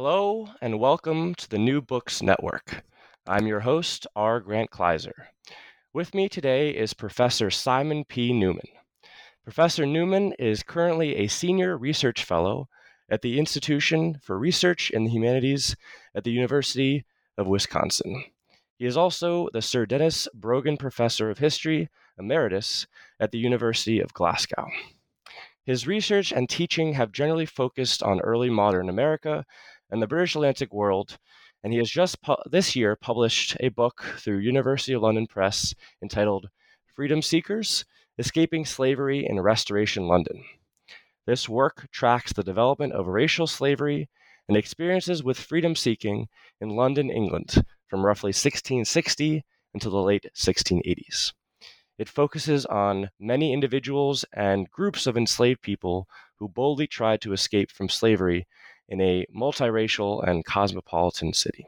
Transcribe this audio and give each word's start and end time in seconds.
Hello, 0.00 0.46
and 0.60 0.78
welcome 0.78 1.34
to 1.34 1.50
the 1.50 1.58
New 1.58 1.82
Books 1.82 2.22
Network. 2.22 2.84
I'm 3.26 3.48
your 3.48 3.58
host, 3.58 4.06
R. 4.14 4.38
Grant 4.38 4.70
Kleiser. 4.70 5.26
With 5.92 6.14
me 6.14 6.28
today 6.28 6.70
is 6.70 6.94
Professor 6.94 7.50
Simon 7.50 8.04
P. 8.04 8.32
Newman. 8.32 8.68
Professor 9.42 9.84
Newman 9.86 10.34
is 10.38 10.62
currently 10.62 11.16
a 11.16 11.26
senior 11.26 11.76
research 11.76 12.22
fellow 12.22 12.68
at 13.10 13.22
the 13.22 13.40
Institution 13.40 14.20
for 14.22 14.38
Research 14.38 14.90
in 14.90 15.02
the 15.02 15.10
Humanities 15.10 15.74
at 16.14 16.22
the 16.22 16.30
University 16.30 17.04
of 17.36 17.48
Wisconsin. 17.48 18.22
He 18.78 18.86
is 18.86 18.96
also 18.96 19.48
the 19.52 19.62
Sir 19.62 19.84
Denis 19.84 20.28
Brogan 20.32 20.76
Professor 20.76 21.28
of 21.28 21.38
History 21.38 21.88
Emeritus 22.16 22.86
at 23.18 23.32
the 23.32 23.38
University 23.38 23.98
of 23.98 24.14
Glasgow. 24.14 24.68
His 25.64 25.86
research 25.86 26.32
and 26.32 26.48
teaching 26.48 26.94
have 26.94 27.12
generally 27.12 27.44
focused 27.44 28.02
on 28.02 28.20
early 28.20 28.48
modern 28.48 28.88
America 28.88 29.44
and 29.90 30.02
the 30.02 30.06
British 30.06 30.34
Atlantic 30.34 30.72
world, 30.72 31.18
and 31.62 31.72
he 31.72 31.78
has 31.78 31.90
just 31.90 32.22
pu- 32.22 32.36
this 32.50 32.76
year 32.76 32.96
published 32.96 33.56
a 33.60 33.68
book 33.68 34.04
through 34.18 34.38
University 34.38 34.92
of 34.92 35.02
London 35.02 35.26
Press 35.26 35.74
entitled 36.02 36.48
Freedom 36.94 37.22
Seekers 37.22 37.84
Escaping 38.18 38.64
Slavery 38.64 39.26
in 39.26 39.40
Restoration 39.40 40.06
London. 40.06 40.44
This 41.26 41.48
work 41.48 41.88
tracks 41.92 42.32
the 42.32 42.42
development 42.42 42.92
of 42.92 43.06
racial 43.06 43.46
slavery 43.46 44.08
and 44.48 44.56
experiences 44.56 45.22
with 45.22 45.38
freedom 45.38 45.76
seeking 45.76 46.28
in 46.60 46.70
London, 46.70 47.10
England, 47.10 47.64
from 47.86 48.04
roughly 48.04 48.28
1660 48.28 49.44
until 49.74 49.90
the 49.90 49.98
late 49.98 50.26
1680s. 50.34 51.32
It 51.98 52.08
focuses 52.08 52.64
on 52.66 53.10
many 53.18 53.52
individuals 53.52 54.24
and 54.32 54.70
groups 54.70 55.06
of 55.06 55.16
enslaved 55.16 55.62
people 55.62 56.08
who 56.36 56.48
boldly 56.48 56.86
tried 56.86 57.20
to 57.22 57.32
escape 57.32 57.70
from 57.70 57.88
slavery 57.88 58.46
in 58.88 59.00
a 59.00 59.26
multiracial 59.34 60.26
and 60.26 60.44
cosmopolitan 60.44 61.32
city. 61.32 61.66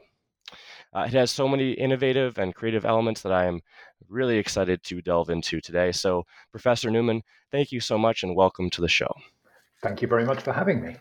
Uh, 0.93 1.01
it 1.01 1.13
has 1.13 1.31
so 1.31 1.47
many 1.47 1.71
innovative 1.71 2.37
and 2.37 2.53
creative 2.53 2.85
elements 2.85 3.21
that 3.21 3.31
I 3.31 3.45
am 3.45 3.61
really 4.09 4.37
excited 4.37 4.83
to 4.83 5.01
delve 5.01 5.29
into 5.29 5.61
today. 5.61 5.91
So, 5.91 6.25
Professor 6.51 6.91
Newman, 6.91 7.21
thank 7.51 7.71
you 7.71 7.79
so 7.79 7.97
much 7.97 8.23
and 8.23 8.35
welcome 8.35 8.69
to 8.71 8.81
the 8.81 8.89
show. 8.89 9.13
Thank 9.81 10.01
you 10.01 10.07
very 10.07 10.25
much 10.25 10.41
for 10.41 10.51
having 10.51 10.81
me. 10.81 10.95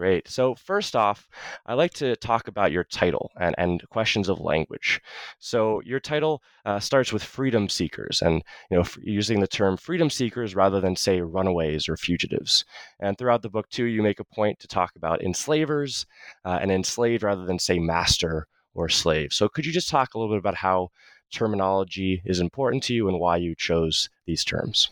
Great. 0.00 0.28
So, 0.28 0.54
first 0.54 0.96
off, 0.96 1.28
I'd 1.66 1.74
like 1.74 1.92
to 1.94 2.16
talk 2.16 2.48
about 2.48 2.72
your 2.72 2.84
title 2.84 3.30
and, 3.38 3.54
and 3.58 3.86
questions 3.90 4.30
of 4.30 4.40
language. 4.40 4.98
So, 5.40 5.82
your 5.84 6.00
title 6.00 6.42
uh, 6.64 6.80
starts 6.80 7.12
with 7.12 7.22
freedom 7.22 7.68
seekers 7.68 8.22
and, 8.22 8.42
you 8.70 8.78
know, 8.78 8.84
using 9.02 9.40
the 9.40 9.46
term 9.46 9.76
freedom 9.76 10.08
seekers 10.08 10.54
rather 10.54 10.80
than, 10.80 10.96
say, 10.96 11.20
runaways 11.20 11.86
or 11.86 11.98
fugitives. 11.98 12.64
And 12.98 13.18
throughout 13.18 13.42
the 13.42 13.50
book, 13.50 13.68
too, 13.68 13.84
you 13.84 14.02
make 14.02 14.20
a 14.20 14.24
point 14.24 14.58
to 14.60 14.66
talk 14.66 14.96
about 14.96 15.20
enslavers 15.22 16.06
uh, 16.46 16.58
and 16.62 16.72
enslaved 16.72 17.22
rather 17.22 17.44
than, 17.44 17.58
say, 17.58 17.78
master 17.78 18.46
or 18.72 18.88
slave. 18.88 19.34
So, 19.34 19.50
could 19.50 19.66
you 19.66 19.72
just 19.72 19.90
talk 19.90 20.14
a 20.14 20.18
little 20.18 20.34
bit 20.34 20.40
about 20.40 20.54
how 20.54 20.92
terminology 21.30 22.22
is 22.24 22.40
important 22.40 22.82
to 22.84 22.94
you 22.94 23.06
and 23.06 23.20
why 23.20 23.36
you 23.36 23.54
chose 23.54 24.08
these 24.24 24.44
terms? 24.46 24.90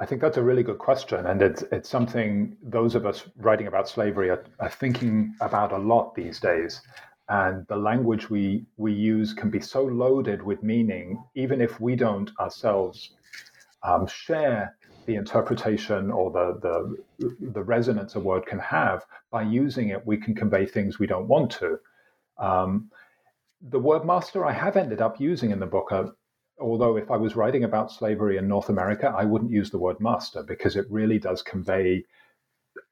I 0.00 0.06
think 0.06 0.20
that's 0.20 0.36
a 0.36 0.42
really 0.42 0.64
good 0.64 0.78
question, 0.78 1.26
and 1.26 1.40
it's 1.40 1.62
it's 1.70 1.88
something 1.88 2.56
those 2.62 2.96
of 2.96 3.06
us 3.06 3.24
writing 3.36 3.68
about 3.68 3.88
slavery 3.88 4.28
are, 4.28 4.44
are, 4.58 4.70
thinking 4.70 5.34
about 5.40 5.72
a 5.72 5.78
lot 5.78 6.14
these 6.14 6.40
days. 6.40 6.80
And 7.28 7.64
the 7.68 7.76
language 7.76 8.28
we 8.28 8.66
we 8.76 8.92
use 8.92 9.32
can 9.32 9.50
be 9.50 9.60
so 9.60 9.84
loaded 9.84 10.42
with 10.42 10.62
meaning, 10.62 11.22
even 11.36 11.60
if 11.60 11.80
we 11.80 11.94
don't 11.94 12.30
ourselves 12.40 13.10
um, 13.84 14.06
share 14.08 14.76
the 15.06 15.14
interpretation 15.14 16.10
or 16.10 16.30
the, 16.32 16.58
the 16.60 17.36
the 17.52 17.62
resonance 17.62 18.16
a 18.16 18.20
word 18.20 18.46
can 18.46 18.58
have. 18.58 19.06
By 19.30 19.42
using 19.42 19.90
it, 19.90 20.04
we 20.04 20.16
can 20.16 20.34
convey 20.34 20.66
things 20.66 20.98
we 20.98 21.06
don't 21.06 21.28
want 21.28 21.52
to. 21.52 21.78
Um, 22.38 22.90
the 23.70 23.78
word 23.78 24.04
master 24.04 24.44
I 24.44 24.52
have 24.52 24.76
ended 24.76 25.00
up 25.00 25.20
using 25.20 25.50
in 25.52 25.60
the 25.60 25.66
book 25.66 25.92
although 26.60 26.96
if 26.96 27.10
I 27.10 27.16
was 27.16 27.36
writing 27.36 27.64
about 27.64 27.92
slavery 27.92 28.36
in 28.36 28.48
North 28.48 28.68
America, 28.68 29.12
I 29.16 29.24
wouldn't 29.24 29.50
use 29.50 29.70
the 29.70 29.78
word 29.78 30.00
master 30.00 30.42
because 30.42 30.76
it 30.76 30.86
really 30.90 31.18
does 31.18 31.42
convey 31.42 32.04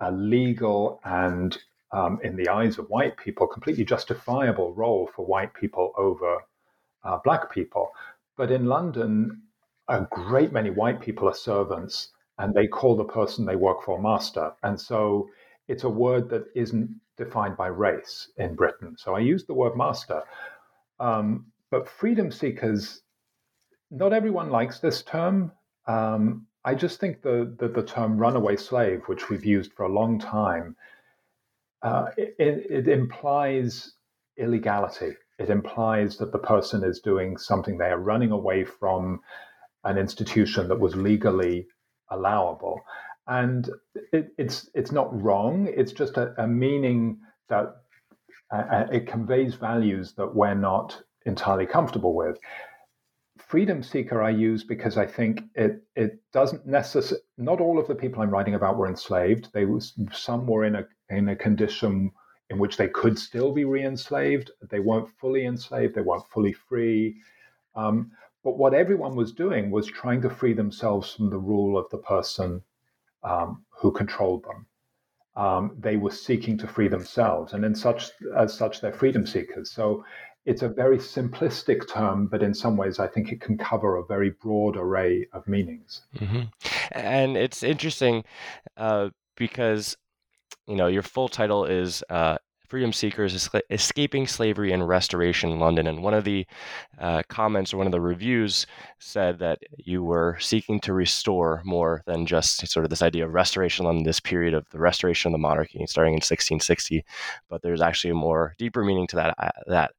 a 0.01 0.11
legal 0.11 1.01
and, 1.05 1.57
um, 1.93 2.21
in 2.23 2.37
the 2.37 2.49
eyes 2.49 2.79
of 2.79 2.89
white 2.89 3.17
people, 3.17 3.47
completely 3.47 3.85
justifiable 3.85 4.75
role 4.75 5.09
for 5.15 5.27
white 5.27 5.55
people 5.55 5.93
over 5.97 6.39
uh, 7.05 7.19
black 7.25 7.53
people. 7.53 7.91
But 8.37 8.51
in 8.51 8.67
London, 8.67 9.43
a 9.89 10.07
great 10.11 10.53
many 10.53 10.71
white 10.71 11.01
people 11.01 11.29
are 11.29 11.35
servants 11.35 12.13
and 12.39 12.55
they 12.55 12.67
call 12.67 12.97
the 12.97 13.05
person 13.05 13.45
they 13.45 13.57
work 13.57 13.83
for 13.83 14.01
master. 14.01 14.53
And 14.63 14.81
so 14.81 15.29
it's 15.69 15.85
a 15.85 15.89
word 15.89 16.29
that 16.31 16.45
isn't 16.55 16.91
defined 17.17 17.57
by 17.57 17.69
race 17.69 18.29
in 18.37 18.55
Britain. 18.55 18.97
So 18.99 19.15
I 19.15 19.21
use 19.21 19.45
the 19.45 19.55
word 19.55 19.77
master. 19.77 20.23
Um, 20.99 21.47
but 21.71 21.89
freedom 21.89 22.31
seekers 22.31 23.03
not 23.93 24.13
everyone 24.13 24.51
likes 24.51 24.81
this 24.81 25.03
term. 25.03 25.53
Um, 25.87 26.47
I 26.65 26.75
just 26.75 26.99
think 26.99 27.23
the, 27.23 27.55
the, 27.59 27.69
the 27.69 27.83
term 27.83 28.17
runaway 28.17 28.57
slave, 28.57 29.03
which 29.07 29.29
we've 29.29 29.45
used 29.45 29.73
for 29.75 29.85
a 29.85 29.93
long 29.93 30.19
time, 30.19 30.77
uh, 31.83 32.07
it, 32.17 32.35
it, 32.39 32.89
implies 32.89 33.93
illegality. 34.39 35.13
It 35.39 35.51
implies 35.51 36.17
that 36.19 36.33
the 36.33 36.39
person 36.39 36.85
is 36.85 37.01
doing 37.01 37.37
something 37.37 37.77
they 37.77 37.87
are 37.87 37.99
running 37.99 38.31
away 38.31 38.65
from 38.65 39.21
an 39.85 39.99
institution 39.99 40.69
that 40.69 40.79
was 40.79 40.95
legally 40.95 41.67
allowable, 42.09 42.81
and 43.27 43.69
it, 44.13 44.29
it's 44.39 44.71
it's 44.75 44.93
not 44.93 45.21
wrong. 45.21 45.69
It's 45.75 45.91
just 45.91 46.17
a, 46.19 46.33
a 46.41 46.47
meaning 46.47 47.19
that 47.49 47.75
uh, 48.53 48.85
it 48.93 49.09
conveys 49.09 49.55
values 49.55 50.13
that 50.13 50.37
we're 50.37 50.55
not 50.55 51.03
entirely 51.27 51.67
comfortable 51.67 52.15
with 52.15 52.39
freedom 53.39 53.83
seeker 53.83 54.23
I 54.23 54.31
use 54.31 54.65
because 54.65 54.99
I 54.99 55.07
think 55.07 55.43
it 55.55 55.83
it 55.97 56.21
doesn't 56.33 56.67
necessarily. 56.67 57.23
Not 57.39 57.61
all 57.61 57.79
of 57.79 57.89
the 57.89 57.95
people 57.95 58.23
I'm 58.23 58.31
writing 58.31 58.55
about 58.55 58.77
were 58.77 58.89
enslaved. 58.89 59.53
They 59.53 59.65
was 59.65 59.95
some 60.13 60.47
were 60.47 60.65
in 60.65 60.77
a 60.77 60.87
in 61.09 61.29
a 61.29 61.37
condition 61.37 62.13
in 62.51 62.59
which 62.59 62.77
they 62.77 62.89
could 62.89 63.19
still 63.19 63.53
be 63.53 63.65
re-enslaved. 63.65 64.51
They 64.71 64.81
weren't 64.81 65.09
fully 65.19 65.47
enslaved. 65.47 65.95
They 65.95 66.03
weren't 66.03 66.27
fully 66.29 66.53
free. 66.53 67.17
Um, 67.75 68.13
but 68.45 68.59
what 68.59 68.75
everyone 68.75 69.17
was 69.17 69.33
doing 69.33 69.71
was 69.71 69.87
trying 69.87 70.21
to 70.23 70.31
free 70.31 70.53
themselves 70.53 71.15
from 71.15 71.31
the 71.31 71.39
rule 71.39 71.79
of 71.79 71.89
the 71.91 71.99
person 71.99 72.63
um, 73.23 73.65
who 73.71 73.91
controlled 73.93 74.45
them. 74.45 74.67
Um, 75.35 75.77
they 75.79 75.97
were 75.97 76.11
seeking 76.11 76.59
to 76.59 76.69
free 76.69 76.89
themselves, 76.89 77.55
and 77.55 77.65
in 77.65 77.75
such 77.75 78.11
as 78.37 78.53
such, 78.53 78.81
they're 78.81 78.93
freedom 78.93 79.27
seekers. 79.27 79.71
So 79.71 80.05
it's 80.45 80.63
a 80.63 80.69
very 80.69 80.99
simplistic 80.99 81.89
term, 81.89 82.27
but 82.27 82.43
in 82.43 82.55
some 82.55 82.77
ways, 82.77 82.99
I 82.99 83.07
think 83.07 83.31
it 83.31 83.41
can 83.41 83.57
cover 83.57 83.97
a 83.97 84.05
very 84.05 84.31
broad 84.31 84.77
array 84.77 85.27
of 85.33 85.47
meanings. 85.47 86.03
Mm-hmm. 86.17 86.43
And 86.93 87.37
it's 87.37 87.63
interesting 87.63 88.25
uh, 88.77 89.11
because 89.37 89.97
you 90.67 90.77
know 90.77 90.89
your 90.89 91.03
full 91.03 91.29
title 91.29 91.65
is 91.65 92.03
uh, 92.11 92.39
"Freedom 92.67 92.93
Seekers: 92.93 93.49
Escaping 93.71 94.27
Slavery 94.27 94.73
and 94.73 94.87
Restoration 94.89 95.51
in 95.51 95.61
London," 95.61 95.87
and 95.87 96.03
one 96.03 96.15
of 96.15 96.25
the 96.25 96.45
uh, 96.99 97.23
comments 97.29 97.73
or 97.73 97.77
one 97.77 97.87
of 97.87 97.93
the 97.93 98.01
reviews 98.01 98.67
said 98.99 99.39
that 99.39 99.61
you 99.77 100.03
were 100.03 100.37
seeking 100.41 100.81
to 100.81 100.93
restore 100.93 101.63
more 101.65 102.03
than 102.07 102.27
just 102.27 102.67
sort 102.67 102.85
of 102.85 102.91
this 102.91 103.03
idea 103.03 103.25
of 103.25 103.33
restoration 103.33 103.87
in 103.87 104.03
this 104.03 104.19
period 104.19 104.55
of 104.55 104.69
the 104.71 104.79
restoration 104.81 105.29
of 105.29 105.33
the 105.33 105.39
monarchy 105.39 105.87
starting 105.87 106.15
in 106.15 106.17
1660, 106.17 107.05
but 107.49 107.63
there's 107.63 107.81
actually 107.81 108.11
a 108.11 108.15
more 108.15 108.55
deeper 108.59 108.83
meaning 108.83 109.07
to 109.07 109.15
that 109.15 109.35
uh, 109.39 109.51
that 109.69 109.93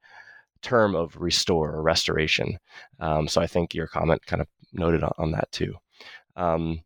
term 0.63 0.95
of 0.95 1.15
restore 1.17 1.71
or 1.71 1.83
restoration. 1.83 2.57
Um, 2.99 3.27
so 3.27 3.41
I 3.41 3.47
think 3.47 3.73
your 3.73 3.87
comment 3.87 4.25
kind 4.25 4.41
of 4.41 4.47
noted 4.73 5.03
on, 5.03 5.11
on 5.17 5.31
that 5.31 5.51
too. 5.51 5.75
Um, 6.35 6.81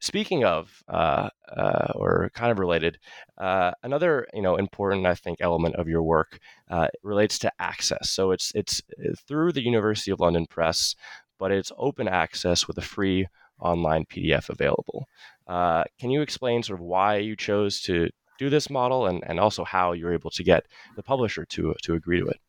speaking 0.00 0.44
of, 0.44 0.82
uh, 0.88 1.28
uh, 1.56 1.92
or 1.94 2.30
kind 2.34 2.52
of 2.52 2.58
related, 2.58 2.98
uh, 3.38 3.72
another 3.82 4.26
you 4.32 4.42
know 4.42 4.56
important 4.56 5.06
I 5.06 5.14
think 5.14 5.40
element 5.40 5.76
of 5.76 5.88
your 5.88 6.02
work 6.02 6.38
uh, 6.70 6.88
relates 7.02 7.38
to 7.40 7.52
access. 7.58 8.10
So 8.10 8.30
it's 8.30 8.52
it's 8.54 8.82
uh, 9.04 9.14
through 9.26 9.52
the 9.52 9.64
University 9.64 10.10
of 10.10 10.20
London 10.20 10.46
Press, 10.46 10.94
but 11.38 11.50
it's 11.50 11.72
open 11.76 12.08
access 12.08 12.68
with 12.68 12.78
a 12.78 12.82
free 12.82 13.26
online 13.58 14.04
PDF 14.04 14.48
available. 14.48 15.06
Uh, 15.46 15.84
can 15.98 16.10
you 16.10 16.22
explain 16.22 16.62
sort 16.62 16.80
of 16.80 16.84
why 16.84 17.16
you 17.16 17.36
chose 17.36 17.80
to 17.82 18.08
do 18.38 18.50
this 18.50 18.70
model 18.70 19.06
and, 19.06 19.22
and 19.26 19.38
also 19.38 19.64
how 19.64 19.92
you're 19.92 20.12
able 20.12 20.30
to 20.30 20.42
get 20.42 20.66
the 20.96 21.02
publisher 21.02 21.44
to 21.46 21.74
to 21.82 21.94
agree 21.94 22.20
to 22.20 22.26
it? 22.26 22.40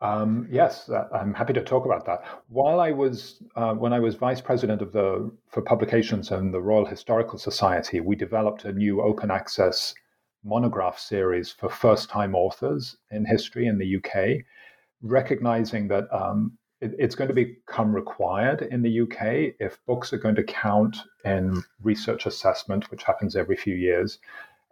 Um, 0.00 0.46
yes, 0.50 0.88
uh, 0.88 1.08
I'm 1.12 1.34
happy 1.34 1.52
to 1.54 1.62
talk 1.62 1.84
about 1.84 2.06
that. 2.06 2.22
While 2.48 2.78
I 2.78 2.92
was, 2.92 3.42
uh, 3.56 3.74
when 3.74 3.92
I 3.92 3.98
was 3.98 4.14
vice 4.14 4.40
president 4.40 4.80
of 4.80 4.92
the 4.92 5.30
for 5.48 5.60
publications 5.60 6.30
and 6.30 6.54
the 6.54 6.60
Royal 6.60 6.86
Historical 6.86 7.38
Society, 7.38 8.00
we 8.00 8.14
developed 8.14 8.64
a 8.64 8.72
new 8.72 9.02
open 9.02 9.30
access 9.30 9.94
monograph 10.44 10.98
series 11.00 11.50
for 11.50 11.68
first-time 11.68 12.36
authors 12.36 12.96
in 13.10 13.24
history 13.24 13.66
in 13.66 13.78
the 13.78 13.96
UK, 13.96 14.44
recognizing 15.02 15.88
that 15.88 16.06
um, 16.12 16.56
it, 16.80 16.92
it's 16.96 17.16
going 17.16 17.28
to 17.28 17.34
become 17.34 17.92
required 17.92 18.62
in 18.62 18.82
the 18.82 19.00
UK 19.00 19.54
if 19.58 19.84
books 19.84 20.12
are 20.12 20.18
going 20.18 20.36
to 20.36 20.44
count 20.44 20.96
in 21.24 21.60
research 21.82 22.24
assessment, 22.24 22.88
which 22.92 23.02
happens 23.02 23.34
every 23.34 23.56
few 23.56 23.74
years, 23.74 24.20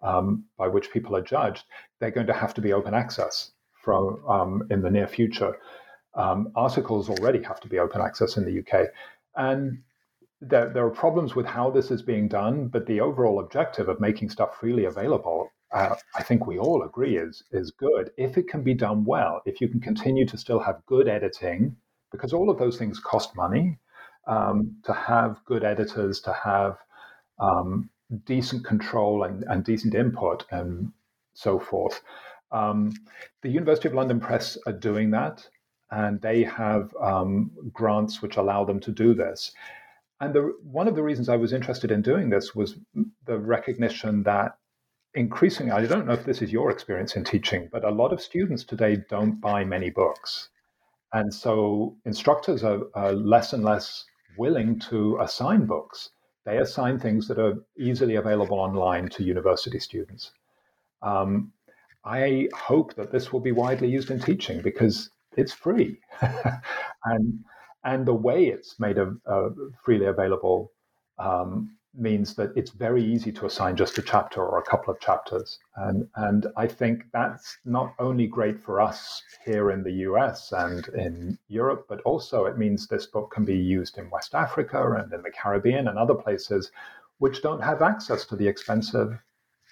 um, 0.03 0.45
by 0.57 0.69
which 0.69 0.93
people 0.93 1.17
are 1.17 1.23
judged. 1.23 1.65
They're 1.99 2.13
going 2.13 2.29
to 2.29 2.33
have 2.33 2.55
to 2.55 2.61
be 2.61 2.73
open 2.73 2.95
access 2.95 3.51
from 3.87 4.21
um, 4.29 4.67
in 4.69 4.83
the 4.83 4.91
near 4.91 5.07
future. 5.07 5.57
Um, 6.15 6.51
articles 6.57 7.09
already 7.09 7.43
have 7.45 7.61
to 7.61 7.69
be 7.69 7.79
open 7.79 8.01
access 8.01 8.37
in 8.37 8.45
the 8.45 8.59
UK, 8.61 8.89
and 9.37 9.79
there, 10.41 10.69
there, 10.73 10.85
are 10.85 10.91
problems 10.91 11.35
with 11.35 11.47
how 11.47 11.71
this 11.71 11.91
is 11.91 12.03
being 12.03 12.27
done. 12.29 12.69
But 12.69 12.87
the 12.87 13.01
overall 13.01 13.39
objective 13.39 13.89
of 13.89 14.01
making 14.01 14.31
stuff 14.31 14.59
freely 14.59 14.87
available, 14.87 15.49
uh, 15.73 15.95
I 16.15 16.23
think 16.25 16.47
we 16.47 16.59
all 16.59 16.83
agree, 16.83 17.17
is 17.17 17.45
is 17.53 17.71
good 17.71 18.11
if 18.17 18.37
it 18.37 18.49
can 18.49 18.63
be 18.63 18.75
done 18.75 19.05
well. 19.05 19.41
If 19.47 19.61
you 19.61 19.69
can 19.69 19.81
continue 19.81 20.27
to 20.27 20.37
still 20.37 20.59
have 20.59 20.85
good 20.87 21.07
editing, 21.07 21.77
because 22.11 22.33
all 22.33 22.51
of 22.51 22.59
those 22.59 22.77
things 22.77 22.99
cost 22.99 23.37
money. 23.37 23.79
Um, 24.29 24.79
to 24.83 24.93
have 24.93 25.37
good 25.45 25.63
editors, 25.63 26.21
to 26.23 26.33
have 26.33 26.79
um, 27.39 27.89
decent 28.25 28.65
control 28.65 29.23
and, 29.23 29.45
and 29.45 29.63
decent 29.63 29.95
input, 29.95 30.45
and 30.51 30.91
so 31.35 31.61
forth. 31.61 32.03
Um, 32.53 32.93
the 33.43 33.51
University 33.51 33.89
of 33.89 33.95
London 33.95 34.21
Press 34.21 34.57
are 34.67 34.73
doing 34.73 35.11
that, 35.11 35.49
and 35.91 36.21
they 36.21 36.43
have 36.45 36.95
um, 37.01 37.51
grants 37.73 38.23
which 38.23 38.37
allow 38.37 38.65
them 38.65 38.81
to 38.81 38.93
do 38.93 39.15
this. 39.15 39.53
And 40.21 40.35
the, 40.35 40.55
one 40.63 40.89
of 40.89 40.95
the 40.95 41.03
reasons 41.03 41.29
I 41.29 41.37
was 41.37 41.53
interested 41.53 41.91
in 41.91 42.03
doing 42.03 42.31
this 42.31 42.55
was 42.55 42.77
the 43.27 43.39
recognition 43.39 44.23
that 44.23 44.57
increasingly, 45.15 45.73
I 45.73 45.85
don't 45.87 46.07
know 46.07 46.13
if 46.13 46.25
this 46.25 46.43
is 46.43 46.53
your 46.53 46.71
experience 46.71 47.17
in 47.17 47.25
teaching, 47.25 47.69
but 47.71 47.85
a 47.85 47.91
lot 47.91 48.13
of 48.13 48.21
students 48.21 48.65
today 48.65 48.97
don't 49.09 49.41
buy 49.41 49.65
many 49.65 49.91
books. 49.91 50.49
And 51.13 51.33
so 51.33 51.97
instructors 52.05 52.65
are, 52.65 52.83
are 52.95 53.13
less 53.13 53.53
and 53.53 53.65
less 53.65 54.05
willing 54.39 54.79
to 54.91 55.19
assign 55.21 55.67
books. 55.67 56.11
They 56.45 56.59
assign 56.59 56.99
things 56.99 57.29
that 57.29 57.39
are 57.39 57.55
easily 57.79 58.17
available 58.17 58.59
online 58.59 59.09
to 59.11 59.25
university 59.25 59.81
students. 59.81 60.33
Um, 61.03 61.53
I 62.07 62.49
hope 62.55 62.95
that 62.95 63.11
this 63.11 63.33
will 63.33 63.41
be 63.41 63.53
widely 63.53 63.89
used 63.89 64.11
in 64.13 64.21
teaching 64.21 64.63
because 64.63 65.11
it's 65.37 65.53
free, 65.53 66.01
and 67.05 67.45
and 67.85 68.07
the 68.07 68.15
way 68.15 68.47
it's 68.47 68.79
made 68.79 68.99
a, 68.99 69.15
a 69.27 69.51
freely 69.85 70.07
available 70.07 70.73
um, 71.19 71.77
means 71.95 72.35
that 72.37 72.53
it's 72.57 72.71
very 72.71 73.03
easy 73.03 73.33
to 73.33 73.47
assign 73.47 73.75
just 73.75 73.99
a 73.99 74.03
chapter 74.03 74.41
or 74.41 74.59
a 74.59 74.63
couple 74.63 74.95
of 74.95 75.01
chapters, 75.01 75.59
and 75.77 76.09
and 76.15 76.47
I 76.57 76.69
think 76.69 77.07
that's 77.13 77.59
not 77.65 77.93
only 77.99 78.29
great 78.29 78.63
for 78.63 78.81
us 78.81 79.21
here 79.45 79.73
in 79.73 79.83
the 79.83 79.93
U.S. 80.09 80.53
and 80.53 80.87
in 80.89 81.39
Europe, 81.49 81.87
but 81.89 82.03
also 82.03 82.45
it 82.45 82.57
means 82.57 82.87
this 82.87 83.07
book 83.07 83.33
can 83.33 83.45
be 83.45 83.59
used 83.59 83.99
in 83.99 84.11
West 84.11 84.35
Africa 84.35 84.93
and 84.93 85.13
in 85.13 85.23
the 85.23 85.33
Caribbean 85.33 85.89
and 85.89 85.99
other 85.99 86.15
places 86.15 86.71
which 87.19 87.43
don't 87.43 87.63
have 87.63 87.83
access 87.83 88.27
to 88.27 88.37
the 88.37 88.47
expensive 88.47 89.19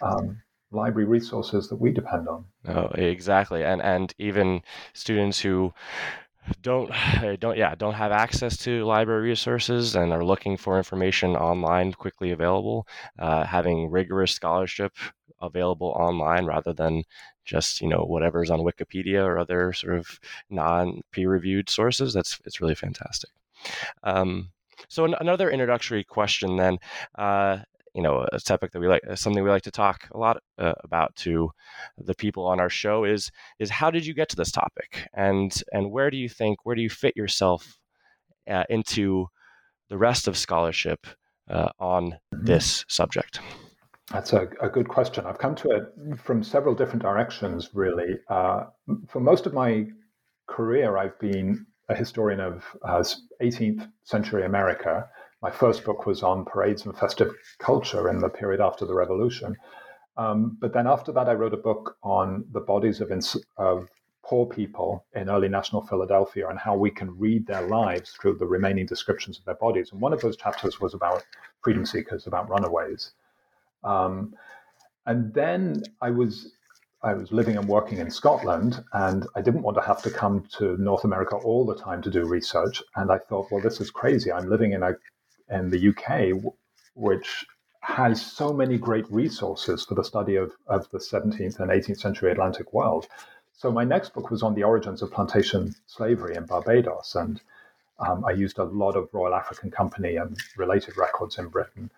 um, 0.03 0.43
library 0.71 1.07
resources 1.07 1.69
that 1.69 1.77
we 1.77 1.93
depend 1.93 2.29
on. 2.29 2.45
Oh, 2.69 2.89
exactly, 2.95 3.65
and 3.65 3.81
and 3.83 4.15
even 4.19 4.63
students 4.93 5.41
who 5.41 5.73
don't 6.63 6.91
don't 7.41 7.57
yeah 7.57 7.75
don't 7.75 7.95
have 7.95 8.13
access 8.13 8.57
to 8.57 8.85
library 8.85 9.29
resources 9.29 9.95
and 9.97 10.13
are 10.13 10.25
looking 10.25 10.57
for 10.57 10.77
information 10.77 11.37
online 11.37 11.93
quickly 11.93 12.31
available 12.31 12.87
uh, 13.19 13.45
having 13.45 13.91
rigorous 13.91 14.33
scholarship 14.33 14.93
available 15.41 15.89
online 15.99 16.47
rather 16.47 16.73
than 16.73 17.03
just 17.45 17.81
you 17.81 17.89
know 17.89 18.05
whatever's 18.05 18.51
on 18.51 18.61
wikipedia 18.61 19.25
or 19.25 19.39
other 19.39 19.73
sort 19.73 19.97
of 19.97 20.19
non 20.51 21.01
peer 21.11 21.29
reviewed 21.29 21.69
sources 21.69 22.15
that's 22.15 22.41
it's 22.45 22.61
really 22.61 22.75
fantastic 22.75 23.31
um, 24.03 24.51
so 24.89 25.05
an- 25.05 25.17
another 25.21 25.51
introductory 25.51 26.05
question 26.05 26.57
then 26.57 26.79
uh, 27.17 27.59
you 27.95 28.03
know 28.03 28.27
a 28.33 28.41
topic 28.41 28.73
that 28.73 28.81
we 28.81 28.89
like 28.89 29.03
uh, 29.09 29.15
something 29.15 29.43
we 29.43 29.51
like 29.51 29.63
to 29.63 29.71
talk 29.71 30.09
a 30.13 30.19
lot 30.19 30.39
uh, 30.59 30.73
about 30.83 31.15
to 31.17 31.51
the 31.99 32.15
people 32.15 32.47
on 32.47 32.61
our 32.61 32.71
show 32.71 33.05
is 33.05 33.31
is 33.59 33.71
how 33.71 33.91
did 33.91 34.05
you 34.07 34.15
get 34.15 34.29
to 34.31 34.37
this 34.37 34.51
topic? 34.51 35.09
And 35.15 35.53
and 35.73 35.91
where 35.91 36.11
do 36.11 36.17
you 36.17 36.29
think 36.29 36.65
where 36.65 36.77
do 36.77 36.83
you 36.83 36.91
fit 36.91 37.17
yourself 37.17 37.79
uh, 38.51 38.65
into 38.69 39.29
the 39.89 39.99
rest 39.99 40.29
of 40.29 40.37
scholarship 40.37 41.07
uh, 41.49 41.71
on 41.79 42.11
mm-hmm. 42.11 42.45
this 42.45 42.85
subject? 42.89 43.41
That's 44.13 44.35
a, 44.35 44.49
a, 44.61 44.69
good 44.69 44.89
question. 44.89 45.25
I've 45.25 45.39
come 45.39 45.55
to 45.55 45.71
it 45.71 46.19
from 46.19 46.43
several 46.43 46.75
different 46.75 47.01
directions 47.01 47.71
really. 47.73 48.19
Uh, 48.29 48.65
for 49.09 49.19
most 49.19 49.47
of 49.47 49.55
my 49.55 49.87
career 50.47 50.99
i've 50.99 51.19
been 51.19 51.67
a 51.89 51.95
historian 51.95 52.41
of 52.41 52.65
18th 53.43 53.81
uh, 53.81 53.87
century 54.05 54.45
america 54.45 55.09
my 55.45 55.51
first 55.51 55.85
book 55.85 56.07
was 56.07 56.23
on 56.23 56.47
parades 56.47 56.87
and 56.87 56.97
festive 56.97 57.31
culture 57.59 58.09
in 58.09 58.19
the 58.19 58.31
period 58.31 58.63
after 58.63 58.87
the 58.87 58.95
revolution. 58.95 59.55
Um, 60.17 60.57
but 60.59 60.73
then 60.73 60.87
after 60.87 61.13
that, 61.13 61.29
I 61.29 61.35
wrote 61.35 61.53
a 61.53 61.59
book 61.59 61.99
on 62.03 62.47
the 62.53 62.61
bodies 62.61 63.03
of, 63.03 63.13
ins- 63.13 63.45
of 63.59 63.91
poor 64.25 64.47
people 64.47 65.05
in 65.15 65.29
early 65.29 65.51
national 65.51 65.87
Philadelphia 65.87 66.49
and 66.49 66.59
how 66.59 66.75
we 66.75 66.91
can 66.91 67.19
read 67.19 67.47
their 67.47 67.61
lives 67.61 68.13
through 68.13 68.37
the 68.39 68.47
remaining 68.47 68.87
descriptions 68.87 69.39
of 69.39 69.45
their 69.45 69.57
bodies. 69.57 69.93
And 69.93 70.01
one 70.01 70.15
of 70.15 70.23
those 70.23 70.39
chapters 70.39 70.81
was 70.81 70.95
about 70.95 71.23
freedom 71.63 71.85
seekers, 71.85 72.27
about 72.27 72.49
runaways. 72.49 73.13
Um, 73.83 74.35
and 75.05 75.35
then 75.35 75.83
I 76.01 76.09
was 76.09 76.55
I 77.03 77.13
was 77.13 77.33
living 77.33 77.59
and 77.59 77.69
working 77.69 77.99
in 77.99 78.11
Scotland, 78.11 78.83
and 78.95 79.27
I 79.37 79.43
didn't 79.43 79.61
want 79.61 79.77
to 79.77 79.83
have 79.83 80.01
to 80.05 80.11
come 80.11 80.47
to 80.57 80.79
North 80.79 81.05
America 81.05 81.37
all 81.37 81.67
the 81.67 81.77
time 81.77 82.01
to 82.01 82.11
do 82.11 82.25
research. 82.25 82.83
And 82.97 83.13
I 83.13 83.19
thought, 83.19 83.49
well, 83.51 83.61
this 83.61 83.79
is 83.79 83.91
crazy. 83.91 84.33
I'm 84.33 84.49
living 84.49 84.73
in 84.73 84.83
a 84.83 84.95
in 85.51 85.71
the 85.71 85.89
UK, 85.89 86.53
which 86.95 87.47
has 87.81 88.25
so 88.25 88.53
many 88.53 88.79
great 88.79 89.11
resources 89.11 89.85
for 89.85 89.95
the 89.95 90.05
study 90.05 90.37
of, 90.37 90.53
of 90.67 90.89
the 90.91 90.99
17th 90.99 91.61
and 91.61 91.71
18th 91.71 91.99
century 91.99 92.33
Atlantic 92.33 92.73
world. 92.73 93.07
So 93.53 93.71
my 93.71 93.85
next 93.85 94.15
book 94.15 94.31
was 94.31 94.43
on 94.43 94.55
the 94.55 94.63
origins 94.63 95.03
of 95.03 95.13
plantation 95.13 95.75
slavery 95.87 96.35
in 96.37 96.47
Barbados, 96.47 97.15
and 97.15 97.41
um, 97.99 98.25
I 98.25 98.33
used 98.33 98.59
a 98.59 98.65
lot 98.65 98.97
of 98.97 99.09
Royal 99.13 99.35
African 99.35 99.71
Company 99.71 100.17
and 100.17 100.37
related 100.57 100.97
records 100.97 101.39
in 101.39 101.49
Britain. 101.49 101.91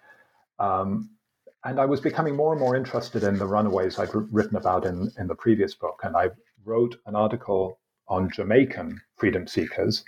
Um, 0.59 1.11
and 1.65 1.81
I 1.81 1.87
was 1.87 2.01
becoming 2.01 2.37
more 2.37 2.53
and 2.53 2.61
more 2.61 2.77
interested 2.77 3.23
in 3.23 3.39
the 3.39 3.47
runaways 3.47 3.99
I'd 3.99 4.11
written 4.13 4.57
about 4.57 4.85
in, 4.85 5.11
in 5.19 5.27
the 5.27 5.35
previous 5.35 5.75
book. 5.75 6.01
And 6.05 6.17
I 6.17 6.31
wrote 6.65 6.97
an 7.07 7.17
article 7.17 7.79
on 8.09 8.31
Jamaican 8.31 9.01
freedom 9.17 9.47
seekers 9.47 10.05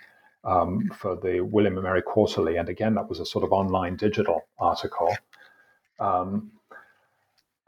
um, 0.49 0.91
for 0.97 1.15
the 1.17 1.41
William 1.41 1.75
and 1.75 1.85
Mary 1.85 2.03
Quarterly. 2.03 2.57
And 2.57 2.69
again, 2.69 2.95
that 2.95 3.09
was 3.09 3.21
a 3.21 3.27
sort 3.27 3.45
of 3.45 3.53
online 3.53 3.97
digital 3.97 4.43
article. 4.59 5.15
Um, 6.01 6.53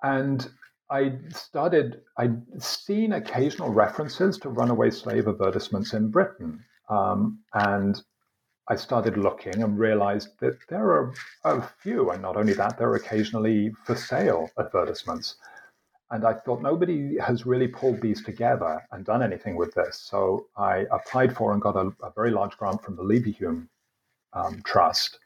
and 0.02 0.48
I 0.90 1.12
started, 1.28 2.00
I'd 2.16 2.40
seen 2.62 3.12
occasional 3.12 3.68
references 3.68 4.38
to 4.38 4.48
runaway 4.48 4.90
slave 4.90 5.28
advertisements 5.28 5.92
in 5.92 6.10
Britain. 6.10 6.64
Um, 6.88 7.40
and 7.52 8.02
I 8.68 8.76
started 8.76 9.18
looking 9.18 9.62
and 9.62 9.78
realized 9.78 10.30
that 10.40 10.56
there 10.68 10.90
are 10.90 11.14
a 11.44 11.62
few, 11.82 12.10
and 12.10 12.22
not 12.22 12.36
only 12.36 12.54
that, 12.54 12.78
there 12.78 12.88
are 12.88 12.96
occasionally 12.96 13.72
for 13.84 13.94
sale 13.94 14.48
advertisements. 14.58 15.36
And 16.10 16.24
I 16.24 16.34
thought 16.34 16.60
nobody 16.62 17.16
has 17.18 17.46
really 17.46 17.68
pulled 17.68 18.00
these 18.00 18.22
together 18.22 18.82
and 18.90 19.04
done 19.04 19.22
anything 19.22 19.56
with 19.56 19.72
this. 19.74 19.98
So 19.98 20.46
I 20.56 20.86
applied 20.90 21.36
for 21.36 21.52
and 21.52 21.62
got 21.62 21.76
a, 21.76 21.92
a 22.02 22.10
very 22.14 22.30
large 22.30 22.56
grant 22.56 22.82
from 22.82 22.96
the 22.96 23.04
Leverhulme 23.04 23.68
um, 24.32 24.62
Trust 24.64 25.18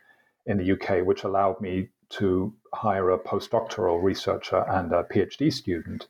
in 0.46 0.58
the 0.58 0.72
UK, 0.72 1.06
which 1.06 1.24
allowed 1.24 1.60
me 1.60 1.88
to 2.10 2.52
hire 2.74 3.10
a 3.10 3.18
postdoctoral 3.18 4.02
researcher 4.02 4.64
and 4.68 4.92
a 4.92 5.04
PhD 5.04 5.52
student 5.52 6.06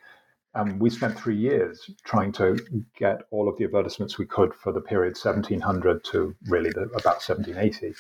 And 0.55 0.81
we 0.81 0.89
spent 0.91 1.19
three 1.19 1.37
years 1.37 1.91
trying 2.05 2.33
to 2.33 2.57
get 2.97 3.23
all 3.31 3.49
of 3.49 3.57
the 3.57 3.65
advertisements 3.65 4.19
we 4.19 4.27
could 4.27 4.55
for 4.55 4.73
the 4.73 4.81
period 4.81 5.17
1700 5.17 6.05
to 6.05 6.35
really 6.47 6.71
the, 6.71 6.83
about 6.83 7.23
1780. 7.23 7.95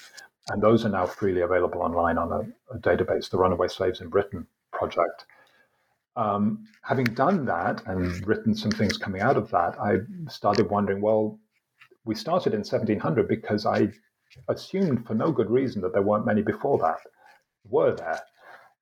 And 0.50 0.62
those 0.62 0.84
are 0.84 0.90
now 0.90 1.06
freely 1.06 1.40
available 1.40 1.82
online 1.82 2.16
on 2.16 2.32
a, 2.32 2.74
a 2.74 2.78
database, 2.78 3.28
the 3.28 3.38
Runaway 3.38 3.68
Slaves 3.68 4.00
in 4.00 4.08
Britain 4.08 4.46
project. 4.72 5.26
Um, 6.16 6.66
having 6.82 7.06
done 7.06 7.44
that 7.46 7.82
and 7.86 8.26
written 8.26 8.54
some 8.54 8.70
things 8.70 8.96
coming 8.96 9.20
out 9.20 9.36
of 9.36 9.50
that, 9.50 9.78
I 9.80 9.98
started 10.28 10.70
wondering 10.70 11.00
well, 11.00 11.38
we 12.04 12.14
started 12.14 12.52
in 12.52 12.60
1700 12.60 13.26
because 13.26 13.66
I 13.66 13.88
assumed 14.48 15.06
for 15.06 15.14
no 15.14 15.32
good 15.32 15.50
reason 15.50 15.80
that 15.82 15.92
there 15.92 16.02
weren't 16.02 16.26
many 16.26 16.42
before 16.42 16.78
that. 16.78 16.98
Were 17.68 17.94
there? 17.94 18.20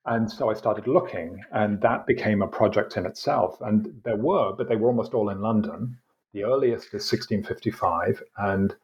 And 0.05 0.31
so 0.31 0.51
I 0.51 0.55
started 0.55 0.89
looking, 0.89 1.41
and 1.53 1.81
that 1.81 2.07
became 2.07 2.43
a 2.43 2.49
project 2.49 2.97
in 2.97 3.07
itself. 3.07 3.61
And 3.61 4.01
there 4.05 4.17
were, 4.17 4.53
but 4.53 4.69
they 4.69 4.75
were 4.75 4.89
almost 4.89 5.15
all 5.15 5.29
in 5.29 5.41
London. 5.41 5.97
The 6.33 6.45
earliest 6.45 6.87
is 6.89 7.11
1655, 7.11 8.23
and 8.39 8.75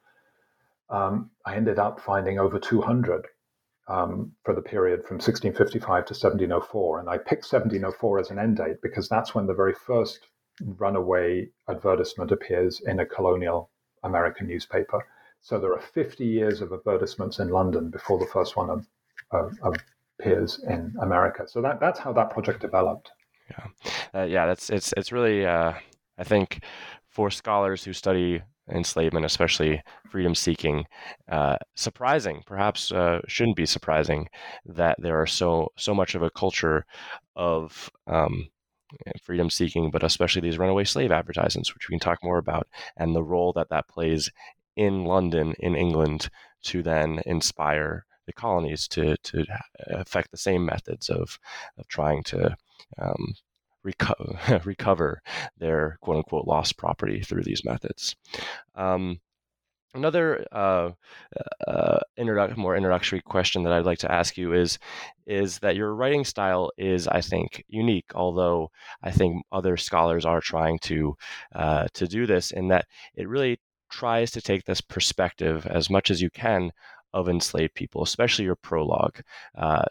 um, 0.91 1.31
I 1.45 1.57
ended 1.57 1.79
up 1.79 1.99
finding 1.99 2.39
over 2.39 2.59
200 2.59 3.27
um, 3.89 4.33
for 4.45 4.55
the 4.55 4.63
period 4.63 5.01
from 5.07 5.17
1655 5.17 5.81
to 6.07 6.15
1704. 6.15 7.01
And 7.01 7.09
I 7.09 7.19
picked 7.19 7.51
1704 7.51 8.19
as 8.19 8.31
an 8.31 8.39
end 8.39 8.59
date 8.59 8.77
because 8.83 9.09
that's 9.09 9.35
when 9.35 9.47
the 9.47 9.55
very 9.55 9.75
first 9.75 10.21
runaway 10.61 11.49
advertisement 11.69 12.31
appears 12.33 12.81
in 12.87 13.01
a 13.01 13.07
colonial 13.07 13.71
American 14.05 14.47
newspaper. 14.47 15.07
So 15.41 15.59
there 15.59 15.73
are 15.73 15.81
50 15.81 16.25
years 16.27 16.61
of 16.61 16.73
advertisements 16.73 17.39
in 17.39 17.49
London 17.49 17.91
before 17.91 18.19
the 18.19 18.27
first 18.27 18.57
one 18.57 18.71
of, 18.71 18.87
of, 19.31 19.59
of 19.63 19.75
peers 20.21 20.61
in 20.69 20.95
America. 21.01 21.45
So 21.47 21.63
that 21.63 21.81
that's 21.81 21.99
how 21.99 22.13
that 22.15 22.31
project 22.31 22.61
developed. 22.61 23.11
Yeah, 23.51 24.21
uh, 24.21 24.25
yeah, 24.25 24.47
that's 24.47 24.69
it's 24.69 24.93
it's 24.97 25.13
really 25.13 25.47
uh, 25.47 25.73
I 26.19 26.25
think 26.25 26.65
for 27.09 27.31
scholars 27.31 27.85
who 27.85 27.93
study 27.93 28.43
enslavement, 28.71 29.27
especially 29.27 29.83
freedom 30.11 30.35
seeking, 30.35 30.85
uh, 31.31 31.57
surprising, 31.75 32.43
perhaps 32.47 32.93
uh, 32.93 33.21
shouldn't 33.27 33.57
be 33.57 33.67
surprising 33.67 34.29
that 34.67 34.97
there 34.99 35.21
are 35.21 35.27
so 35.27 35.69
so 35.77 35.95
much 35.95 36.15
of 36.15 36.23
a 36.23 36.31
culture 36.31 36.85
of 37.37 37.91
um, 38.07 38.49
freedom 39.23 39.51
seeking, 39.51 39.91
but 39.91 40.03
especially 40.03 40.41
these 40.41 40.59
runaway 40.59 40.85
slave 40.85 41.13
advertisements, 41.13 41.75
which 41.75 41.89
we 41.89 41.93
can 41.93 42.01
talk 42.01 42.23
more 42.23 42.39
about, 42.39 42.69
and 42.97 43.15
the 43.15 43.23
role 43.23 43.53
that 43.53 43.69
that 43.71 43.89
plays 43.89 44.31
in 44.77 45.05
London, 45.05 45.55
in 45.59 45.75
England, 45.77 46.31
to 46.63 46.83
then 46.83 47.21
inspire 47.27 48.05
the 48.27 48.33
colonies 48.33 48.87
to 48.89 49.17
to 49.23 49.45
affect 49.89 50.31
the 50.31 50.37
same 50.37 50.65
methods 50.65 51.09
of 51.09 51.39
of 51.79 51.89
trying 51.89 52.23
to 52.23 52.57
um, 52.99 53.35
reco- 53.93 54.65
recover 54.65 55.23
their 55.59 55.99
quote 56.01 56.19
unquote 56.19 56.47
lost 56.47 56.77
property 56.77 57.23
through 57.23 57.43
these 57.43 57.65
methods. 57.65 58.17
Um, 58.75 59.21
another 59.95 60.45
uh, 60.53 60.91
uh, 61.67 61.99
introdu- 62.19 62.57
more 62.57 62.77
introductory 62.77 63.21
question 63.23 63.63
that 63.63 63.73
I'd 63.73 63.85
like 63.85 63.99
to 64.01 64.13
ask 64.13 64.37
you 64.37 64.53
is 64.53 64.79
is 65.27 65.59
that 65.59 65.77
your 65.77 65.95
writing 65.95 66.25
style 66.25 66.71
is, 66.79 67.07
I 67.07 67.21
think, 67.21 67.65
unique. 67.69 68.11
Although 68.15 68.71
I 69.03 69.11
think 69.11 69.45
other 69.53 69.77
scholars 69.77 70.25
are 70.25 70.41
trying 70.41 70.79
to 70.81 71.17
uh, 71.55 71.89
to 71.95 72.07
do 72.07 72.27
this, 72.27 72.51
in 72.51 72.69
that 72.69 72.87
it 73.15 73.29
really 73.29 73.59
tries 73.91 74.31
to 74.33 74.41
take 74.43 74.65
this 74.65 74.81
perspective 74.81 75.67
as 75.67 75.89
much 75.91 76.11
as 76.11 76.21
you 76.21 76.31
can 76.31 76.71
of 77.19 77.29
enslaved 77.29 77.75
people, 77.75 78.03
especially 78.03 78.45
your 78.45 78.55
prologue, 78.55 79.21
uh, 79.57 79.83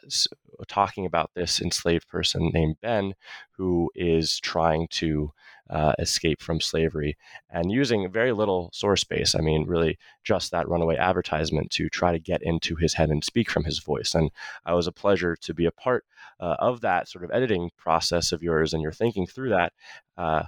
talking 0.67 1.05
about 1.05 1.29
this 1.35 1.61
enslaved 1.61 2.07
person 2.07 2.49
named 2.53 2.77
Ben 2.81 3.13
who 3.51 3.91
is 3.95 4.39
trying 4.39 4.87
to 4.91 5.31
uh, 5.69 5.91
escape 5.99 6.41
from 6.41 6.61
slavery 6.61 7.17
and 7.49 7.69
using 7.69 8.09
very 8.09 8.31
little 8.31 8.69
source 8.71 9.01
space. 9.01 9.35
I 9.35 9.39
mean, 9.41 9.67
really 9.67 9.97
just 10.23 10.51
that 10.51 10.69
runaway 10.69 10.95
advertisement 10.95 11.69
to 11.71 11.89
try 11.89 12.13
to 12.13 12.19
get 12.19 12.41
into 12.41 12.77
his 12.77 12.93
head 12.93 13.09
and 13.09 13.21
speak 13.23 13.51
from 13.51 13.65
his 13.65 13.79
voice. 13.79 14.15
And 14.15 14.31
it 14.65 14.73
was 14.73 14.87
a 14.87 14.93
pleasure 14.93 15.35
to 15.41 15.53
be 15.53 15.65
a 15.65 15.71
part 15.71 16.05
uh, 16.39 16.55
of 16.59 16.79
that 16.81 17.09
sort 17.09 17.25
of 17.25 17.31
editing 17.31 17.71
process 17.77 18.31
of 18.31 18.41
yours 18.41 18.73
and 18.73 18.81
your 18.81 18.93
thinking 18.93 19.27
through 19.27 19.49
that 19.49 19.73
uh, 20.17 20.43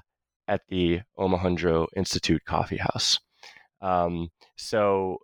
at 0.48 0.62
the 0.70 1.02
Omohundro 1.18 1.88
Institute 1.98 2.46
Coffee 2.46 2.78
House. 2.78 3.20
Um, 3.82 4.32
so 4.56 5.20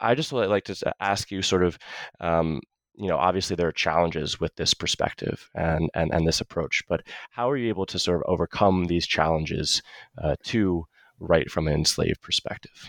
I 0.00 0.14
just 0.14 0.32
would 0.32 0.48
like 0.48 0.64
to 0.64 0.94
ask 1.00 1.30
you 1.30 1.42
sort 1.42 1.64
of, 1.64 1.78
um, 2.20 2.60
you 2.94 3.08
know, 3.08 3.16
obviously 3.16 3.56
there 3.56 3.68
are 3.68 3.72
challenges 3.72 4.40
with 4.40 4.54
this 4.56 4.74
perspective 4.74 5.48
and, 5.54 5.88
and, 5.94 6.12
and 6.12 6.26
this 6.26 6.40
approach, 6.40 6.82
but 6.88 7.02
how 7.30 7.50
are 7.50 7.56
you 7.56 7.68
able 7.68 7.86
to 7.86 7.98
sort 7.98 8.18
of 8.18 8.24
overcome 8.26 8.86
these 8.86 9.06
challenges 9.06 9.82
uh, 10.22 10.36
to 10.44 10.84
write 11.18 11.50
from 11.50 11.68
an 11.68 11.74
enslaved 11.74 12.20
perspective? 12.22 12.88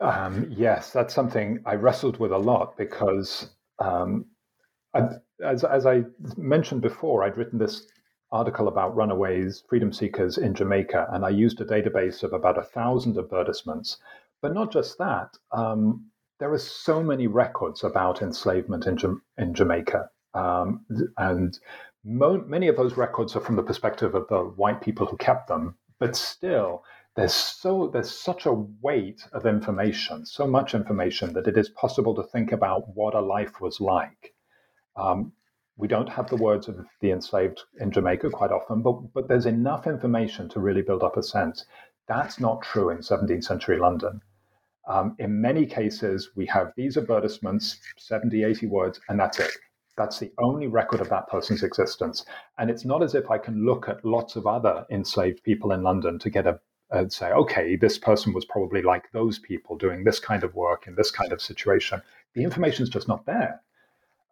Um, 0.00 0.48
yes, 0.50 0.90
that's 0.90 1.14
something 1.14 1.60
I 1.64 1.74
wrestled 1.74 2.18
with 2.18 2.32
a 2.32 2.38
lot 2.38 2.76
because, 2.76 3.50
um, 3.78 4.26
as, 4.94 5.64
as 5.64 5.86
I 5.86 6.02
mentioned 6.36 6.82
before, 6.82 7.22
I'd 7.22 7.36
written 7.36 7.58
this 7.58 7.86
article 8.32 8.66
about 8.66 8.96
runaways, 8.96 9.62
freedom 9.68 9.92
seekers 9.92 10.38
in 10.38 10.54
Jamaica, 10.54 11.06
and 11.12 11.24
I 11.24 11.28
used 11.28 11.60
a 11.60 11.64
database 11.64 12.22
of 12.22 12.32
about 12.32 12.58
a 12.58 12.62
thousand 12.62 13.16
advertisements 13.16 13.98
but 14.42 14.52
not 14.52 14.72
just 14.72 14.98
that. 14.98 15.30
Um, 15.52 16.10
there 16.40 16.52
are 16.52 16.58
so 16.58 17.00
many 17.02 17.28
records 17.28 17.84
about 17.84 18.20
enslavement 18.20 18.86
in, 18.86 19.20
in 19.38 19.54
Jamaica. 19.54 20.10
Um, 20.34 20.84
and 21.16 21.56
mo- 22.04 22.44
many 22.46 22.66
of 22.66 22.76
those 22.76 22.96
records 22.96 23.36
are 23.36 23.40
from 23.40 23.54
the 23.54 23.62
perspective 23.62 24.16
of 24.16 24.26
the 24.28 24.40
white 24.40 24.80
people 24.80 25.06
who 25.06 25.16
kept 25.16 25.46
them. 25.46 25.76
But 26.00 26.16
still, 26.16 26.82
there's 27.14 27.32
so 27.32 27.88
there's 27.92 28.10
such 28.10 28.46
a 28.46 28.52
weight 28.52 29.24
of 29.32 29.46
information, 29.46 30.26
so 30.26 30.46
much 30.46 30.74
information 30.74 31.32
that 31.34 31.46
it 31.46 31.56
is 31.56 31.68
possible 31.68 32.14
to 32.16 32.24
think 32.24 32.50
about 32.50 32.88
what 32.96 33.14
a 33.14 33.20
life 33.20 33.60
was 33.60 33.80
like. 33.80 34.34
Um, 34.96 35.32
we 35.76 35.86
don't 35.86 36.08
have 36.08 36.28
the 36.28 36.36
words 36.36 36.66
of 36.66 36.84
the 37.00 37.12
enslaved 37.12 37.62
in 37.78 37.92
Jamaica 37.92 38.30
quite 38.30 38.50
often, 38.50 38.82
but 38.82 39.12
but 39.14 39.28
there's 39.28 39.46
enough 39.46 39.86
information 39.86 40.48
to 40.48 40.60
really 40.60 40.82
build 40.82 41.04
up 41.04 41.16
a 41.16 41.22
sense. 41.22 41.66
That's 42.08 42.40
not 42.40 42.62
true 42.62 42.90
in 42.90 42.98
17th 42.98 43.44
century 43.44 43.78
London. 43.78 44.20
Um, 44.88 45.14
in 45.18 45.40
many 45.40 45.64
cases, 45.64 46.30
we 46.34 46.46
have 46.46 46.72
these 46.76 46.96
advertisements, 46.96 47.80
70, 47.98 48.42
80 48.42 48.66
words, 48.66 49.00
and 49.08 49.18
that's 49.18 49.38
it. 49.38 49.52
That's 49.96 50.18
the 50.18 50.32
only 50.38 50.66
record 50.66 51.00
of 51.00 51.08
that 51.10 51.28
person's 51.28 51.62
existence. 51.62 52.24
And 52.58 52.70
it's 52.70 52.84
not 52.84 53.02
as 53.02 53.14
if 53.14 53.30
I 53.30 53.38
can 53.38 53.64
look 53.64 53.88
at 53.88 54.04
lots 54.04 54.36
of 54.36 54.46
other 54.46 54.84
enslaved 54.90 55.42
people 55.44 55.72
in 55.72 55.82
London 55.82 56.18
to 56.20 56.30
get 56.30 56.46
a 56.46 56.58
and 56.92 57.10
say, 57.10 57.30
okay, 57.32 57.74
this 57.74 57.96
person 57.96 58.34
was 58.34 58.44
probably 58.44 58.82
like 58.82 59.10
those 59.12 59.38
people 59.38 59.76
doing 59.78 60.04
this 60.04 60.20
kind 60.20 60.44
of 60.44 60.54
work 60.54 60.86
in 60.86 60.94
this 60.94 61.10
kind 61.10 61.32
of 61.32 61.40
situation. 61.40 62.02
The 62.34 62.44
information 62.44 62.82
is 62.82 62.90
just 62.90 63.08
not 63.08 63.24
there. 63.24 63.62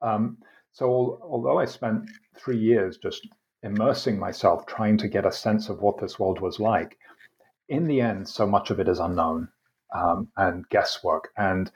Um, 0.02 0.36
so, 0.72 1.18
although 1.22 1.58
I 1.58 1.64
spent 1.64 2.10
three 2.38 2.58
years 2.58 2.98
just 2.98 3.26
immersing 3.62 4.18
myself 4.18 4.66
trying 4.66 4.98
to 4.98 5.08
get 5.08 5.24
a 5.24 5.32
sense 5.32 5.70
of 5.70 5.80
what 5.80 5.98
this 5.98 6.18
world 6.18 6.40
was 6.40 6.60
like, 6.60 6.98
in 7.70 7.86
the 7.86 8.02
end, 8.02 8.28
so 8.28 8.46
much 8.46 8.70
of 8.70 8.78
it 8.78 8.88
is 8.88 8.98
unknown 8.98 9.48
um, 9.92 10.28
and 10.36 10.68
guesswork. 10.68 11.30
And 11.36 11.70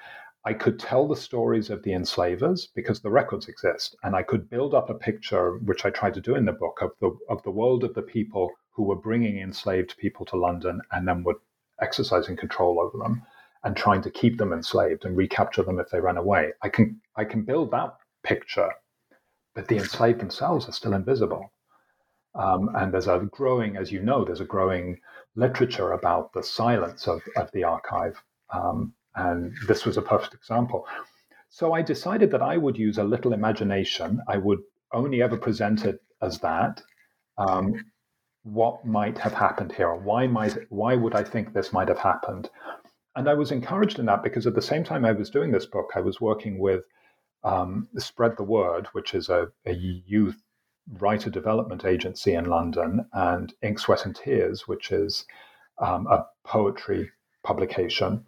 I 0.47 0.53
could 0.53 0.79
tell 0.79 1.09
the 1.09 1.17
stories 1.17 1.71
of 1.71 1.83
the 1.83 1.95
enslavers 1.95 2.67
because 2.75 3.01
the 3.01 3.11
records 3.11 3.49
exist, 3.49 3.97
and 4.03 4.15
I 4.15 4.23
could 4.23 4.51
build 4.51 4.75
up 4.75 4.91
a 4.91 4.95
picture, 4.95 5.57
which 5.59 5.87
I 5.87 5.91
tried 5.91 6.15
to 6.15 6.21
do 6.21 6.35
in 6.35 6.45
the 6.45 6.53
book, 6.53 6.81
of 6.83 6.93
the 7.01 7.17
of 7.31 7.43
the 7.45 7.51
world 7.51 7.83
of 7.83 7.95
the 7.95 8.03
people 8.03 8.51
who 8.73 8.83
were 8.83 8.97
bringing 8.97 9.39
enslaved 9.39 9.97
people 9.97 10.27
to 10.27 10.37
London 10.37 10.83
and 10.93 11.09
then 11.09 11.23
were 11.23 11.41
exercising 11.81 12.37
control 12.37 12.79
over 12.81 12.99
them 12.99 13.23
and 13.65 13.77
trying 13.77 14.03
to 14.03 14.11
keep 14.11 14.37
them 14.37 14.53
enslaved 14.53 15.05
and 15.05 15.17
recapture 15.17 15.63
them 15.63 15.79
if 15.79 15.89
they 15.89 16.01
ran 16.01 16.19
away. 16.19 16.53
I 16.63 16.69
can 16.69 17.01
I 17.17 17.25
can 17.25 17.43
build 17.43 17.71
that 17.71 17.97
picture, 18.23 18.71
but 19.55 19.69
the 19.69 19.79
enslaved 19.79 20.21
themselves 20.21 20.69
are 20.69 20.73
still 20.73 20.93
invisible. 20.93 21.51
Um, 22.35 22.71
and 22.75 22.93
there's 22.93 23.07
a 23.07 23.29
growing, 23.31 23.77
as 23.77 23.93
you 23.93 24.03
know, 24.03 24.25
there's 24.25 24.41
a 24.41 24.45
growing 24.45 24.99
literature 25.37 25.93
about 25.93 26.33
the 26.33 26.43
silence 26.43 27.07
of, 27.07 27.23
of 27.37 27.51
the 27.53 27.65
archive. 27.65 28.23
Um, 28.53 28.95
and 29.15 29.53
this 29.69 29.85
was 29.85 29.97
a 29.97 30.03
perfect 30.03 30.35
example. 30.35 30.87
So 31.49 31.73
I 31.73 31.83
decided 31.83 32.33
that 32.33 32.43
I 32.43 32.57
would 32.57 32.77
use 32.77 32.99
a 32.99 33.05
little 33.05 33.33
imagination. 33.33 34.21
I 34.27 34.39
would 34.39 34.61
only 34.93 35.23
ever 35.23 35.37
present 35.37 35.85
it 35.85 36.01
as 36.21 36.39
that. 36.41 36.83
Um, 37.39 37.75
what 38.43 38.85
might 38.85 39.19
have 39.19 39.33
happened 39.33 39.73
here? 39.73 39.95
Why 39.95 40.27
might 40.27 40.57
why 40.69 40.95
would 40.95 41.15
I 41.15 41.25
think 41.25 41.53
this 41.53 41.73
might 41.73 41.89
have 41.89 41.99
happened? 41.99 42.51
And 43.17 43.29
I 43.29 43.35
was 43.35 43.53
encouraged 43.53 43.99
in 43.99 44.07
that 44.07 44.23
because 44.23 44.47
at 44.47 44.55
the 44.55 44.63
same 44.63 44.85
time 44.85 45.05
I 45.05 45.13
was 45.13 45.31
doing 45.31 45.53
this 45.53 45.67
book, 45.67 45.93
I 45.95 46.01
was 46.01 46.21
working 46.21 46.59
with 46.59 46.85
um, 47.45 47.89
Spread 47.99 48.37
the 48.37 48.43
Word, 48.43 48.89
which 48.93 49.15
is 49.15 49.29
a, 49.29 49.49
a 49.65 49.73
youth 49.73 50.43
writer 50.99 51.31
development 51.31 51.85
agency 51.85 52.35
in 52.35 52.45
London, 52.45 53.07
and 53.13 53.53
Ink, 53.63 53.79
Sweat 53.79 54.05
and 54.05 54.15
Tears, 54.15 54.69
which 54.69 54.93
is 54.93 55.25
um, 55.79 56.07
a 56.07 56.27
poetry 56.45 57.11
publication. 57.43 58.27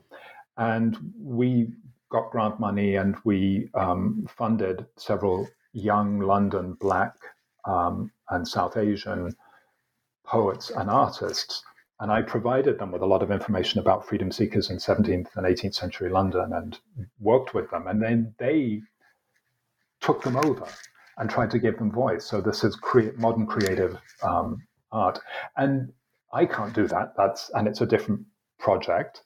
And 0.56 0.96
we 1.20 1.68
got 2.10 2.30
grant 2.30 2.58
money 2.58 2.96
and 2.96 3.16
we 3.24 3.68
um, 3.74 4.26
funded 4.28 4.86
several 4.96 5.48
young 5.72 6.20
London 6.20 6.74
Black 6.74 7.14
um, 7.66 8.10
and 8.30 8.46
South 8.46 8.76
Asian 8.76 9.34
poets 10.24 10.70
and 10.70 10.88
artists. 10.88 11.62
And 12.00 12.10
I 12.10 12.22
provided 12.22 12.78
them 12.78 12.92
with 12.92 13.02
a 13.02 13.06
lot 13.06 13.22
of 13.22 13.30
information 13.30 13.80
about 13.80 14.06
freedom 14.06 14.30
seekers 14.30 14.70
in 14.70 14.76
17th 14.76 15.28
and 15.36 15.46
18th 15.46 15.74
century 15.74 16.10
London 16.10 16.52
and 16.52 16.78
worked 17.18 17.54
with 17.54 17.70
them. 17.70 17.86
And 17.86 18.02
then 18.02 18.34
they 18.38 18.82
took 20.00 20.22
them 20.22 20.36
over 20.36 20.66
and 21.16 21.30
tried 21.30 21.50
to 21.50 21.58
give 21.58 21.78
them 21.78 21.90
voice. 21.90 22.24
So 22.24 22.40
this 22.40 22.64
is 22.64 22.78
modern 23.16 23.46
creative 23.46 23.98
um, 24.22 24.62
art. 24.92 25.18
And 25.56 25.92
I 26.32 26.46
can't 26.46 26.74
do 26.74 26.86
that. 26.88 27.14
That's 27.16 27.50
and 27.50 27.66
it's 27.66 27.80
a 27.80 27.86
different 27.86 28.22
project. 28.58 29.22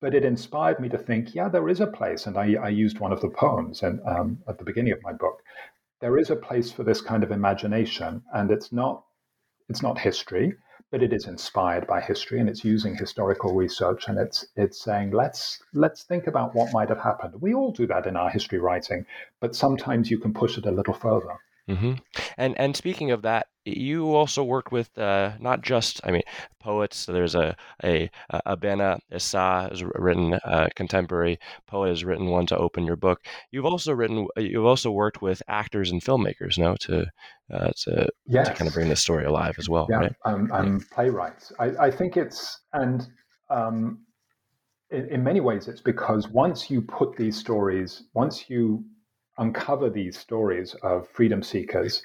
But 0.00 0.14
it 0.14 0.24
inspired 0.24 0.78
me 0.78 0.88
to 0.90 0.98
think, 0.98 1.34
yeah, 1.34 1.48
there 1.48 1.68
is 1.68 1.80
a 1.80 1.86
place. 1.86 2.26
And 2.26 2.36
I, 2.36 2.54
I 2.54 2.68
used 2.68 3.00
one 3.00 3.12
of 3.12 3.20
the 3.20 3.30
poems 3.30 3.82
and 3.82 4.00
um, 4.06 4.38
at 4.48 4.58
the 4.58 4.64
beginning 4.64 4.92
of 4.92 5.02
my 5.02 5.12
book. 5.12 5.42
There 6.00 6.18
is 6.18 6.30
a 6.30 6.36
place 6.36 6.70
for 6.70 6.84
this 6.84 7.00
kind 7.00 7.24
of 7.24 7.30
imagination, 7.30 8.22
and 8.34 8.50
it's 8.50 8.70
not 8.70 9.04
it's 9.68 9.82
not 9.82 9.98
history, 9.98 10.54
but 10.96 11.02
it 11.02 11.12
is 11.12 11.26
inspired 11.26 11.86
by 11.86 12.00
history 12.00 12.40
and 12.40 12.48
it's 12.48 12.64
using 12.64 12.96
historical 12.96 13.54
research 13.54 14.08
and 14.08 14.18
it's 14.18 14.46
it's 14.56 14.80
saying 14.82 15.10
let's 15.10 15.62
let's 15.74 16.04
think 16.04 16.26
about 16.26 16.54
what 16.54 16.72
might 16.72 16.88
have 16.88 17.02
happened. 17.02 17.34
We 17.38 17.52
all 17.52 17.70
do 17.70 17.86
that 17.88 18.06
in 18.06 18.16
our 18.16 18.30
history 18.30 18.58
writing, 18.58 19.04
but 19.38 19.54
sometimes 19.54 20.10
you 20.10 20.18
can 20.18 20.32
push 20.32 20.56
it 20.56 20.64
a 20.64 20.70
little 20.70 20.94
further. 20.94 21.36
Mm-hmm. 21.68 21.94
And 22.38 22.58
and 22.58 22.76
speaking 22.76 23.10
of 23.10 23.22
that, 23.22 23.48
you 23.64 24.14
also 24.14 24.44
worked 24.44 24.70
with 24.70 24.96
uh, 24.96 25.32
not 25.40 25.62
just 25.62 26.00
I 26.04 26.12
mean 26.12 26.22
poets. 26.60 26.96
So 26.96 27.12
there's 27.12 27.34
a 27.34 27.56
a 27.82 28.08
Abena 28.46 28.98
Issa 29.10 29.68
has 29.70 29.82
written 29.82 30.34
a 30.34 30.46
uh, 30.46 30.68
contemporary 30.76 31.38
poet 31.66 31.88
has 31.88 32.04
written 32.04 32.26
one 32.26 32.46
to 32.46 32.56
open 32.56 32.84
your 32.84 32.94
book. 32.94 33.26
You've 33.50 33.66
also 33.66 33.92
written 33.92 34.28
you've 34.36 34.64
also 34.64 34.92
worked 34.92 35.20
with 35.20 35.42
actors 35.48 35.90
and 35.90 36.00
filmmakers, 36.00 36.56
no, 36.56 36.76
to 36.82 37.06
uh, 37.52 37.70
to 37.84 38.08
yes. 38.26 38.48
to 38.48 38.54
kind 38.54 38.68
of 38.68 38.74
bring 38.74 38.88
the 38.88 38.96
story 38.96 39.24
alive 39.24 39.56
as 39.58 39.68
well. 39.68 39.88
Yeah, 39.90 39.96
right? 39.96 40.12
um, 40.24 40.50
I'm 40.52 40.80
playwrights. 40.92 41.52
I, 41.58 41.86
I 41.86 41.90
think 41.90 42.16
it's 42.16 42.60
and. 42.72 43.06
Um, 43.48 44.00
in, 44.90 45.08
in 45.08 45.24
many 45.24 45.40
ways, 45.40 45.66
it's 45.66 45.80
because 45.80 46.28
once 46.28 46.70
you 46.70 46.80
put 46.80 47.16
these 47.16 47.36
stories, 47.36 48.04
once 48.14 48.48
you 48.48 48.84
uncover 49.38 49.90
these 49.90 50.18
stories 50.18 50.74
of 50.82 51.08
freedom 51.08 51.42
seekers, 51.42 52.02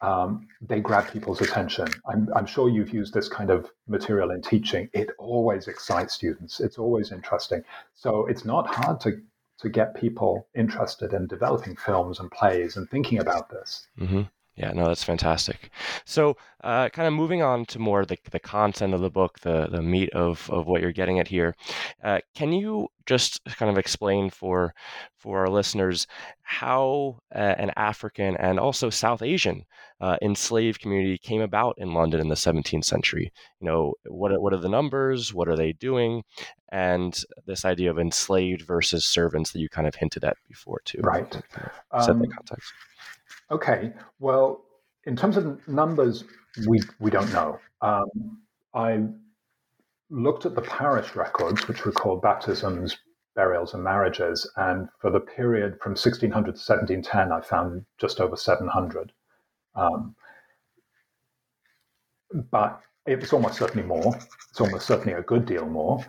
um, 0.00 0.48
they 0.60 0.80
grab 0.80 1.10
people's 1.12 1.40
attention. 1.40 1.86
I'm, 2.06 2.28
I'm, 2.34 2.46
sure 2.46 2.68
you've 2.68 2.92
used 2.92 3.14
this 3.14 3.28
kind 3.28 3.50
of 3.50 3.70
material 3.86 4.32
in 4.32 4.42
teaching. 4.42 4.88
It 4.92 5.10
always 5.16 5.68
excites 5.68 6.14
students. 6.14 6.58
It's 6.58 6.76
always 6.76 7.12
interesting. 7.12 7.62
So 7.94 8.26
it's 8.26 8.44
not 8.44 8.66
hard 8.66 9.00
to 9.02 9.20
to 9.62 9.68
get 9.68 9.94
people 9.94 10.48
interested 10.56 11.12
in 11.12 11.28
developing 11.28 11.76
films 11.76 12.18
and 12.18 12.28
plays 12.32 12.76
and 12.76 12.90
thinking 12.90 13.20
about 13.20 13.48
this. 13.48 13.86
Mm-hmm. 13.98 14.22
Yeah, 14.54 14.72
no, 14.72 14.86
that's 14.86 15.02
fantastic. 15.02 15.70
So, 16.04 16.36
uh, 16.62 16.90
kind 16.90 17.08
of 17.08 17.14
moving 17.14 17.42
on 17.42 17.64
to 17.66 17.78
more 17.78 18.04
the, 18.04 18.18
the 18.30 18.38
content 18.38 18.92
of 18.92 19.00
the 19.00 19.10
book, 19.10 19.40
the, 19.40 19.66
the 19.68 19.80
meat 19.80 20.10
of, 20.10 20.48
of 20.50 20.66
what 20.66 20.82
you're 20.82 20.92
getting 20.92 21.18
at 21.18 21.28
here. 21.28 21.56
Uh, 22.04 22.20
can 22.34 22.52
you 22.52 22.88
just 23.06 23.42
kind 23.56 23.70
of 23.70 23.78
explain 23.78 24.28
for 24.30 24.74
for 25.16 25.40
our 25.40 25.48
listeners 25.48 26.06
how 26.42 27.18
uh, 27.34 27.38
an 27.38 27.70
African 27.76 28.36
and 28.36 28.60
also 28.60 28.90
South 28.90 29.22
Asian 29.22 29.64
uh, 30.00 30.16
enslaved 30.20 30.80
community 30.80 31.16
came 31.16 31.40
about 31.40 31.74
in 31.78 31.94
London 31.94 32.20
in 32.20 32.28
the 32.28 32.34
17th 32.34 32.84
century? 32.84 33.32
You 33.60 33.66
know, 33.66 33.94
what 34.04 34.38
what 34.40 34.52
are 34.52 34.58
the 34.58 34.68
numbers? 34.68 35.32
What 35.32 35.48
are 35.48 35.56
they 35.56 35.72
doing? 35.72 36.22
And 36.70 37.18
this 37.46 37.64
idea 37.64 37.90
of 37.90 37.98
enslaved 37.98 38.62
versus 38.62 39.04
servants 39.04 39.52
that 39.52 39.60
you 39.60 39.68
kind 39.68 39.86
of 39.86 39.94
hinted 39.94 40.24
at 40.24 40.36
before, 40.48 40.80
too. 40.84 41.00
Right. 41.02 41.30
Set 41.32 42.10
um, 42.10 42.20
the 42.20 42.28
context. 42.28 42.72
Okay. 43.52 43.92
Well, 44.18 44.64
in 45.04 45.14
terms 45.14 45.36
of 45.36 45.60
numbers, 45.68 46.24
we 46.66 46.80
we 46.98 47.10
don't 47.10 47.32
know. 47.32 47.58
Um, 47.82 48.40
I 48.74 49.04
looked 50.10 50.46
at 50.46 50.54
the 50.54 50.62
parish 50.62 51.14
records, 51.14 51.68
which 51.68 51.84
record 51.84 52.22
baptisms, 52.22 52.96
burials, 53.34 53.74
and 53.74 53.84
marriages, 53.84 54.50
and 54.56 54.88
for 55.00 55.10
the 55.10 55.20
period 55.20 55.78
from 55.82 55.92
1600 55.92 56.32
to 56.32 56.48
1710, 56.58 57.32
I 57.32 57.40
found 57.42 57.84
just 57.98 58.20
over 58.20 58.36
700. 58.36 59.12
Um, 59.74 60.14
but 62.50 62.80
it 63.06 63.20
was 63.20 63.32
almost 63.32 63.58
certainly 63.58 63.86
more. 63.86 64.16
It's 64.50 64.60
almost 64.60 64.86
certainly 64.86 65.12
a 65.14 65.22
good 65.22 65.44
deal 65.44 65.66
more. 65.66 66.04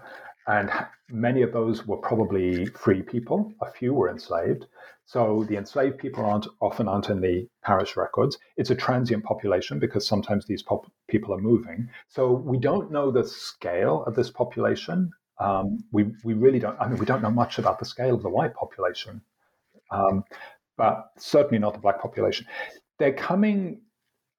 And 0.48 0.70
many 1.10 1.42
of 1.42 1.54
those 1.54 1.88
were 1.88 1.98
probably 1.98 2.66
free 2.66 3.02
people. 3.02 3.54
A 3.62 3.72
few 3.72 3.94
were 3.94 4.10
enslaved. 4.10 4.66
So 5.06 5.46
the 5.48 5.58
enslaved 5.58 5.98
people 5.98 6.26
aren't 6.26 6.48
often 6.62 6.88
aren't 6.88 7.10
in 7.10 7.22
the 7.22 7.48
parish 7.64 7.96
records. 7.98 8.38
It's 8.58 8.70
a 8.70 8.76
transient 8.76 9.24
population 9.24 9.80
because 9.80 10.08
sometimes 10.08 10.46
these 10.46 10.64
pop- 10.64 10.92
people 11.08 11.34
are 11.34 11.42
moving. 11.42 11.90
So 12.08 12.32
we 12.32 12.58
don't 12.58 12.92
know 12.92 13.12
the 13.12 13.26
scale 13.28 14.04
of 14.06 14.16
this 14.16 14.32
population. 14.32 15.12
Um, 15.40 15.84
we 15.92 16.12
we 16.24 16.34
really 16.34 16.60
don't. 16.60 16.80
I 16.80 16.88
mean, 16.88 17.00
we 17.00 17.06
don't 17.06 17.22
know 17.22 17.32
much 17.32 17.60
about 17.60 17.80
the 17.80 17.86
scale 17.86 18.16
of 18.16 18.24
the 18.24 18.30
white 18.30 18.54
population, 18.54 19.22
um, 19.92 20.24
but 20.78 21.10
certainly 21.18 21.60
not 21.60 21.74
the 21.74 21.80
black 21.80 22.02
population. 22.02 22.48
They're 22.98 23.14
coming 23.14 23.82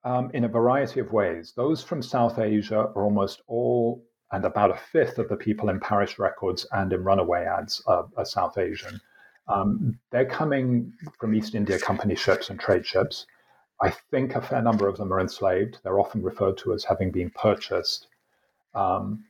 um, 0.05 0.31
in 0.35 0.45
a 0.45 0.49
variety 0.49 1.01
of 1.01 1.13
ways. 1.13 1.53
Those 1.57 1.83
from 1.83 2.03
South 2.03 2.39
Asia 2.39 2.79
are 2.79 3.05
almost 3.05 3.43
all, 3.47 4.05
and 4.35 4.45
about 4.45 4.73
a 4.73 4.75
fifth 4.75 5.19
of 5.19 5.29
the 5.29 5.37
people 5.37 5.69
in 5.69 5.79
parish 5.79 6.19
records 6.19 6.67
and 6.73 6.93
in 6.93 7.05
runaway 7.05 7.45
ads 7.45 7.81
are, 7.87 8.09
are 8.17 8.25
South 8.25 8.59
Asian. 8.59 9.01
Um, 9.47 9.97
they're 10.11 10.27
coming 10.27 10.93
from 11.21 11.35
East 11.35 11.55
India 11.55 11.79
Company 11.79 12.17
ships 12.17 12.51
and 12.51 12.59
trade 12.59 12.85
ships. 12.85 13.27
I 13.81 13.91
think 14.11 14.35
a 14.35 14.41
fair 14.43 14.61
number 14.61 14.89
of 14.89 14.97
them 14.97 15.13
are 15.13 15.21
enslaved. 15.21 15.79
They're 15.83 16.01
often 16.01 16.23
referred 16.23 16.59
to 16.59 16.73
as 16.73 16.83
having 16.83 17.13
been 17.13 17.31
purchased. 17.31 18.09
Um, 18.75 19.25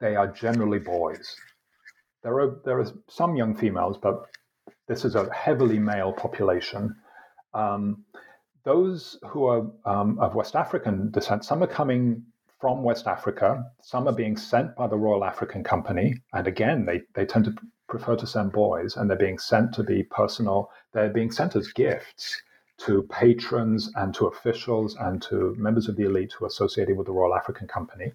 they 0.00 0.14
are 0.14 0.28
generally 0.28 0.78
boys. 0.78 1.34
There 2.22 2.38
are 2.38 2.60
there 2.64 2.78
are 2.78 2.86
some 3.08 3.34
young 3.34 3.56
females, 3.56 3.98
but 4.00 4.26
this 4.86 5.04
is 5.04 5.16
a 5.16 5.32
heavily 5.32 5.78
male 5.78 6.12
population. 6.12 6.94
Um, 7.52 8.04
those 8.64 9.18
who 9.28 9.46
are 9.46 9.66
um, 9.84 10.18
of 10.20 10.34
West 10.36 10.54
African 10.54 11.10
descent, 11.10 11.44
some 11.44 11.62
are 11.62 11.68
coming 11.68 12.22
from 12.58 12.82
West 12.82 13.06
Africa, 13.06 13.70
some 13.82 14.08
are 14.08 14.14
being 14.14 14.36
sent 14.36 14.74
by 14.76 14.86
the 14.86 14.96
Royal 14.96 15.24
African 15.24 15.62
Company, 15.62 16.14
and 16.32 16.46
again, 16.46 16.86
they, 16.86 17.02
they 17.14 17.26
tend 17.26 17.44
to 17.44 17.54
prefer 17.88 18.16
to 18.16 18.26
send 18.26 18.52
boys, 18.52 18.96
and 18.96 19.08
they're 19.08 19.16
being 19.16 19.38
sent 19.38 19.72
to 19.74 19.82
be 19.82 20.02
personal. 20.02 20.70
They're 20.92 21.10
being 21.10 21.30
sent 21.30 21.54
as 21.54 21.72
gifts 21.72 22.40
to 22.78 23.02
patrons 23.04 23.90
and 23.94 24.14
to 24.14 24.26
officials 24.26 24.96
and 24.96 25.22
to 25.22 25.54
members 25.56 25.88
of 25.88 25.96
the 25.96 26.04
elite 26.04 26.32
who 26.32 26.44
are 26.44 26.48
associated 26.48 26.96
with 26.96 27.06
the 27.06 27.12
Royal 27.12 27.34
African 27.34 27.68
Company. 27.68 28.12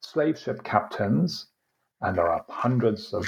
Slave 0.00 0.38
ship 0.38 0.62
captains, 0.62 1.46
and 2.00 2.16
there 2.16 2.28
are 2.28 2.44
hundreds 2.48 3.12
of 3.12 3.26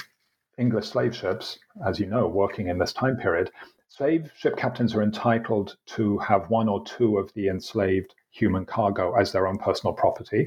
English 0.59 0.89
slave 0.89 1.15
ships, 1.15 1.59
as 1.85 1.99
you 1.99 2.07
know, 2.07 2.27
working 2.29 2.69
in 2.69 2.79
this 2.79 2.93
time 2.93 3.17
period. 3.17 3.51
Slave 3.89 4.31
ship 4.37 4.57
captains 4.57 4.95
are 4.95 5.03
entitled 5.03 5.77
to 5.87 6.19
have 6.19 6.51
one 6.51 6.69
or 6.69 6.85
two 6.85 7.19
of 7.19 7.33
the 7.35 7.49
enslaved 7.49 8.15
human 8.37 8.65
cargo 8.67 9.15
as 9.15 9.33
their 9.33 9.47
own 9.47 9.59
personal 9.59 9.95
property. 9.95 10.47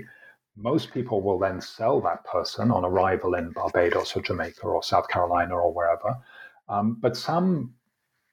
Most 0.55 0.93
people 0.93 1.21
will 1.21 1.39
then 1.39 1.61
sell 1.61 2.01
that 2.01 2.23
person 2.25 2.69
on 2.71 2.85
arrival 2.85 3.33
in 3.33 3.51
Barbados 3.51 4.15
or 4.15 4.21
Jamaica 4.21 4.61
or 4.67 4.83
South 4.83 5.07
Carolina 5.07 5.55
or 5.55 5.73
wherever. 5.73 6.17
Um, 6.67 6.97
but 6.99 7.17
some 7.17 7.73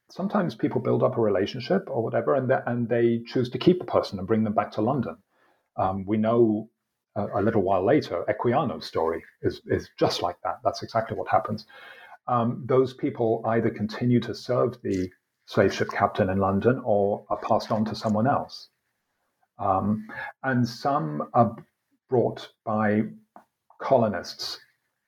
sometimes 0.09 0.55
people 0.55 0.81
build 0.81 1.03
up 1.03 1.17
a 1.17 1.21
relationship 1.21 1.85
or 1.89 2.03
whatever, 2.03 2.35
and, 2.35 2.49
they, 2.49 2.59
and 2.67 2.89
they 2.89 3.23
choose 3.27 3.51
to 3.51 3.59
keep 3.59 3.79
the 3.79 3.85
person 3.85 4.19
and 4.19 4.29
bring 4.29 4.45
them 4.45 4.55
back 4.55 4.71
to 4.73 4.81
London. 4.81 5.17
Um, 5.77 6.05
we 6.07 6.17
know 6.17 6.69
a, 7.17 7.27
a, 7.41 7.43
little 7.43 7.63
while 7.63 7.85
later, 7.85 8.25
Equiano's 8.29 8.87
story 8.87 9.25
is, 9.43 9.61
is 9.67 9.91
just 9.99 10.23
like 10.23 10.37
that. 10.45 10.61
That's 10.65 10.83
exactly 10.83 11.17
what 11.17 11.29
happens. 11.29 11.67
Um, 12.29 12.63
those 12.67 12.95
people 12.95 13.43
either 13.47 13.71
continue 13.71 14.21
to 14.21 14.35
serve 14.35 14.81
the 14.83 15.11
slave 15.47 15.73
ship 15.73 15.91
captain 15.91 16.31
in 16.31 16.39
London 16.39 16.81
or 16.85 17.25
are 17.31 17.39
passed 17.39 17.71
on 17.71 17.85
to 17.87 17.95
someone 17.95 18.27
else. 18.27 18.69
Um, 19.59 20.09
and 20.43 20.69
some 20.69 21.29
are 21.35 21.57
brought 22.09 22.49
by 22.65 23.03
colonists, 23.81 24.61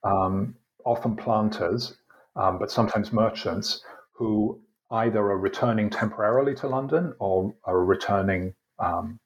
um, 0.05 0.55
often 0.85 1.17
planters, 1.17 1.97
um, 2.37 2.59
but 2.59 2.71
sometimes 2.71 3.13
merchants, 3.13 3.83
who 4.13 4.61
either 4.91 5.21
are 5.21 5.39
returning 5.39 5.91
temporarily 5.91 6.55
to 6.55 6.69
London 6.69 7.15
or 7.19 7.55
are 7.65 7.85
returning, 7.85 8.55
um, 8.79 9.19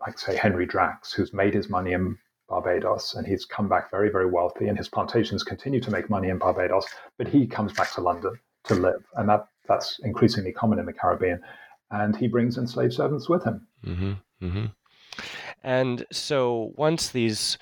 like, 0.00 0.18
say, 0.18 0.36
Henry 0.36 0.66
Drax, 0.66 1.12
who's 1.12 1.32
made 1.32 1.54
his 1.54 1.68
money 1.68 1.92
in 1.92 2.16
Barbados 2.48 3.14
and 3.14 3.26
he's 3.26 3.44
come 3.44 3.68
back 3.68 3.90
very, 3.90 4.10
very 4.10 4.30
wealthy, 4.30 4.68
and 4.68 4.76
his 4.78 4.88
plantations 4.88 5.42
continue 5.42 5.80
to 5.80 5.90
make 5.90 6.10
money 6.10 6.28
in 6.28 6.38
Barbados, 6.38 6.86
but 7.18 7.28
he 7.28 7.46
comes 7.46 7.72
back 7.72 7.92
to 7.94 8.00
London 8.00 8.38
to 8.64 8.74
live. 8.74 9.04
And 9.14 9.28
that, 9.28 9.46
that's 9.66 9.98
increasingly 10.00 10.52
common 10.52 10.78
in 10.78 10.86
the 10.86 10.92
Caribbean. 10.92 11.40
And 11.90 12.16
he 12.16 12.28
brings 12.28 12.58
enslaved 12.58 12.94
servants 12.94 13.28
with 13.28 13.44
him. 13.44 13.66
Mm-hmm, 13.84 14.12
mm-hmm. 14.42 14.66
And 15.62 16.04
so 16.12 16.72
once 16.76 17.10
these 17.10 17.58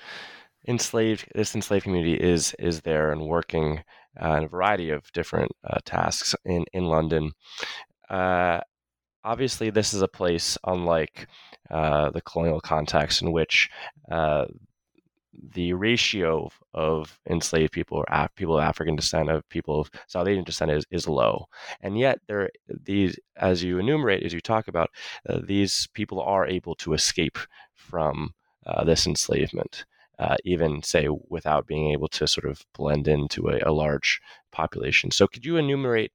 enslaved 0.67 1.27
this 1.35 1.55
enslaved 1.55 1.83
community 1.83 2.15
is 2.15 2.55
is 2.57 2.81
there 2.81 3.11
and 3.11 3.27
working 3.27 3.83
uh, 4.21 4.35
in 4.37 4.43
a 4.43 4.47
variety 4.47 4.89
of 4.89 5.11
different 5.11 5.51
uh, 5.69 5.79
tasks 5.85 6.35
in 6.45 6.65
in 6.73 6.85
London. 6.85 7.31
Uh, 8.09 8.61
obviously, 9.23 9.69
this 9.69 9.93
is 9.93 10.01
a 10.01 10.07
place 10.07 10.57
unlike 10.65 11.27
uh, 11.69 12.11
the 12.11 12.21
colonial 12.21 12.61
context 12.61 13.21
in 13.21 13.31
which 13.31 13.69
uh, 14.11 14.45
the 15.53 15.73
ratio 15.73 16.49
of 16.73 17.19
enslaved 17.29 17.71
people 17.71 17.97
or 17.97 18.05
Af- 18.09 18.35
people 18.35 18.57
of 18.57 18.63
African 18.63 18.95
descent 18.95 19.29
of 19.29 19.47
people 19.49 19.81
of 19.81 19.91
South 20.07 20.27
Asian 20.27 20.43
descent 20.43 20.71
is, 20.71 20.85
is 20.91 21.07
low, 21.07 21.47
and 21.81 21.97
yet 21.97 22.19
there 22.27 22.49
these 22.67 23.17
as 23.37 23.63
you 23.63 23.79
enumerate 23.79 24.23
as 24.23 24.33
you 24.33 24.41
talk 24.41 24.67
about 24.67 24.89
uh, 25.29 25.39
these 25.43 25.87
people 25.93 26.21
are 26.21 26.45
able 26.47 26.75
to 26.75 26.93
escape 26.93 27.37
from 27.75 28.33
uh, 28.65 28.83
this 28.83 29.07
enslavement, 29.07 29.85
uh, 30.19 30.37
even 30.45 30.81
say 30.83 31.07
without 31.29 31.67
being 31.67 31.91
able 31.91 32.07
to 32.07 32.27
sort 32.27 32.49
of 32.49 32.63
blend 32.73 33.07
into 33.07 33.49
a, 33.49 33.59
a 33.65 33.71
large 33.71 34.21
population. 34.51 35.11
So 35.11 35.27
could 35.27 35.45
you 35.45 35.57
enumerate 35.57 36.11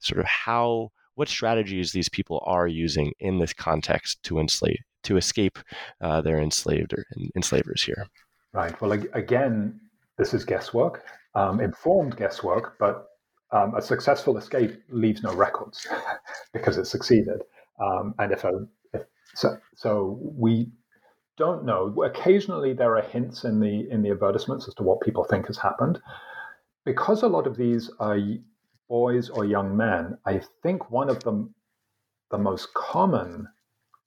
sort 0.00 0.20
of 0.20 0.26
how 0.26 0.90
what 1.14 1.28
strategies 1.28 1.92
these 1.92 2.08
people 2.08 2.42
are 2.46 2.66
using 2.66 3.12
in 3.20 3.38
this 3.38 3.52
context 3.52 4.22
to 4.24 4.38
enslave 4.38 4.80
to 5.04 5.16
escape 5.16 5.58
uh, 6.00 6.22
their 6.22 6.40
enslaved 6.40 6.94
or 6.94 7.04
enslavers 7.36 7.82
here? 7.82 8.06
Right. 8.52 8.78
Well, 8.80 8.92
again, 8.92 9.80
this 10.18 10.34
is 10.34 10.44
guesswork, 10.44 11.04
um, 11.34 11.60
informed 11.60 12.16
guesswork, 12.16 12.76
but 12.78 13.06
um, 13.50 13.74
a 13.74 13.82
successful 13.82 14.36
escape 14.36 14.82
leaves 14.90 15.22
no 15.22 15.34
records 15.34 15.86
because 16.52 16.76
it 16.76 16.86
succeeded. 16.86 17.42
Um, 17.80 18.14
and 18.18 18.32
if 18.32 18.44
a 18.44 18.66
if, 18.92 19.02
so, 19.34 19.56
so 19.74 20.18
we 20.20 20.70
don't 21.38 21.64
know. 21.64 22.02
Occasionally, 22.02 22.74
there 22.74 22.96
are 22.96 23.02
hints 23.02 23.44
in 23.44 23.58
the 23.60 23.88
in 23.90 24.02
the 24.02 24.10
advertisements 24.10 24.68
as 24.68 24.74
to 24.74 24.82
what 24.82 25.00
people 25.00 25.24
think 25.24 25.46
has 25.46 25.58
happened. 25.58 25.98
Because 26.84 27.22
a 27.22 27.28
lot 27.28 27.46
of 27.46 27.56
these 27.56 27.90
are 28.00 28.18
boys 28.88 29.30
or 29.30 29.44
young 29.44 29.76
men, 29.76 30.18
I 30.26 30.42
think 30.62 30.90
one 30.90 31.08
of 31.08 31.22
them, 31.24 31.54
the 32.30 32.38
most 32.38 32.74
common 32.74 33.48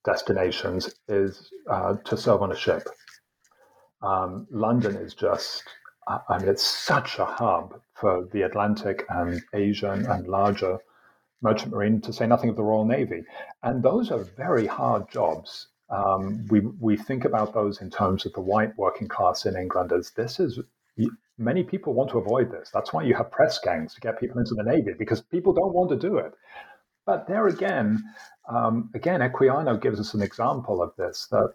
destinations, 0.04 0.94
is 1.08 1.50
uh, 1.70 1.96
to 2.04 2.16
serve 2.16 2.42
on 2.42 2.52
a 2.52 2.56
ship. 2.56 2.86
Um, 4.06 4.46
London 4.50 4.94
is 4.96 5.14
just, 5.14 5.64
I 6.06 6.38
mean, 6.38 6.48
it's 6.48 6.62
such 6.62 7.18
a 7.18 7.24
hub 7.24 7.80
for 7.94 8.28
the 8.32 8.42
Atlantic 8.42 9.04
and 9.08 9.42
Asian 9.52 10.06
and 10.06 10.28
larger 10.28 10.78
merchant 11.42 11.72
marine, 11.72 12.00
to 12.02 12.12
say 12.12 12.26
nothing 12.26 12.50
of 12.50 12.56
the 12.56 12.62
Royal 12.62 12.84
Navy. 12.84 13.24
And 13.62 13.82
those 13.82 14.10
are 14.10 14.18
very 14.18 14.66
hard 14.66 15.10
jobs. 15.10 15.68
Um, 15.90 16.46
we, 16.50 16.60
we 16.80 16.96
think 16.96 17.24
about 17.24 17.52
those 17.52 17.80
in 17.80 17.90
terms 17.90 18.26
of 18.26 18.32
the 18.32 18.40
white 18.40 18.76
working 18.76 19.08
class 19.08 19.46
in 19.46 19.56
England 19.56 19.92
as 19.92 20.10
this 20.12 20.40
is 20.40 20.58
many 21.38 21.62
people 21.62 21.92
want 21.92 22.10
to 22.10 22.18
avoid 22.18 22.50
this. 22.50 22.70
That's 22.72 22.92
why 22.92 23.02
you 23.02 23.14
have 23.14 23.30
press 23.30 23.58
gangs 23.58 23.94
to 23.94 24.00
get 24.00 24.18
people 24.18 24.38
into 24.38 24.54
the 24.54 24.62
Navy 24.62 24.94
because 24.98 25.20
people 25.20 25.52
don't 25.52 25.74
want 25.74 25.90
to 25.90 25.96
do 25.96 26.16
it. 26.16 26.32
But 27.04 27.28
there 27.28 27.46
again, 27.46 28.02
um, 28.48 28.90
again, 28.94 29.20
Equiano 29.20 29.80
gives 29.80 30.00
us 30.00 30.14
an 30.14 30.22
example 30.22 30.82
of 30.82 30.92
this 30.96 31.28
that 31.30 31.54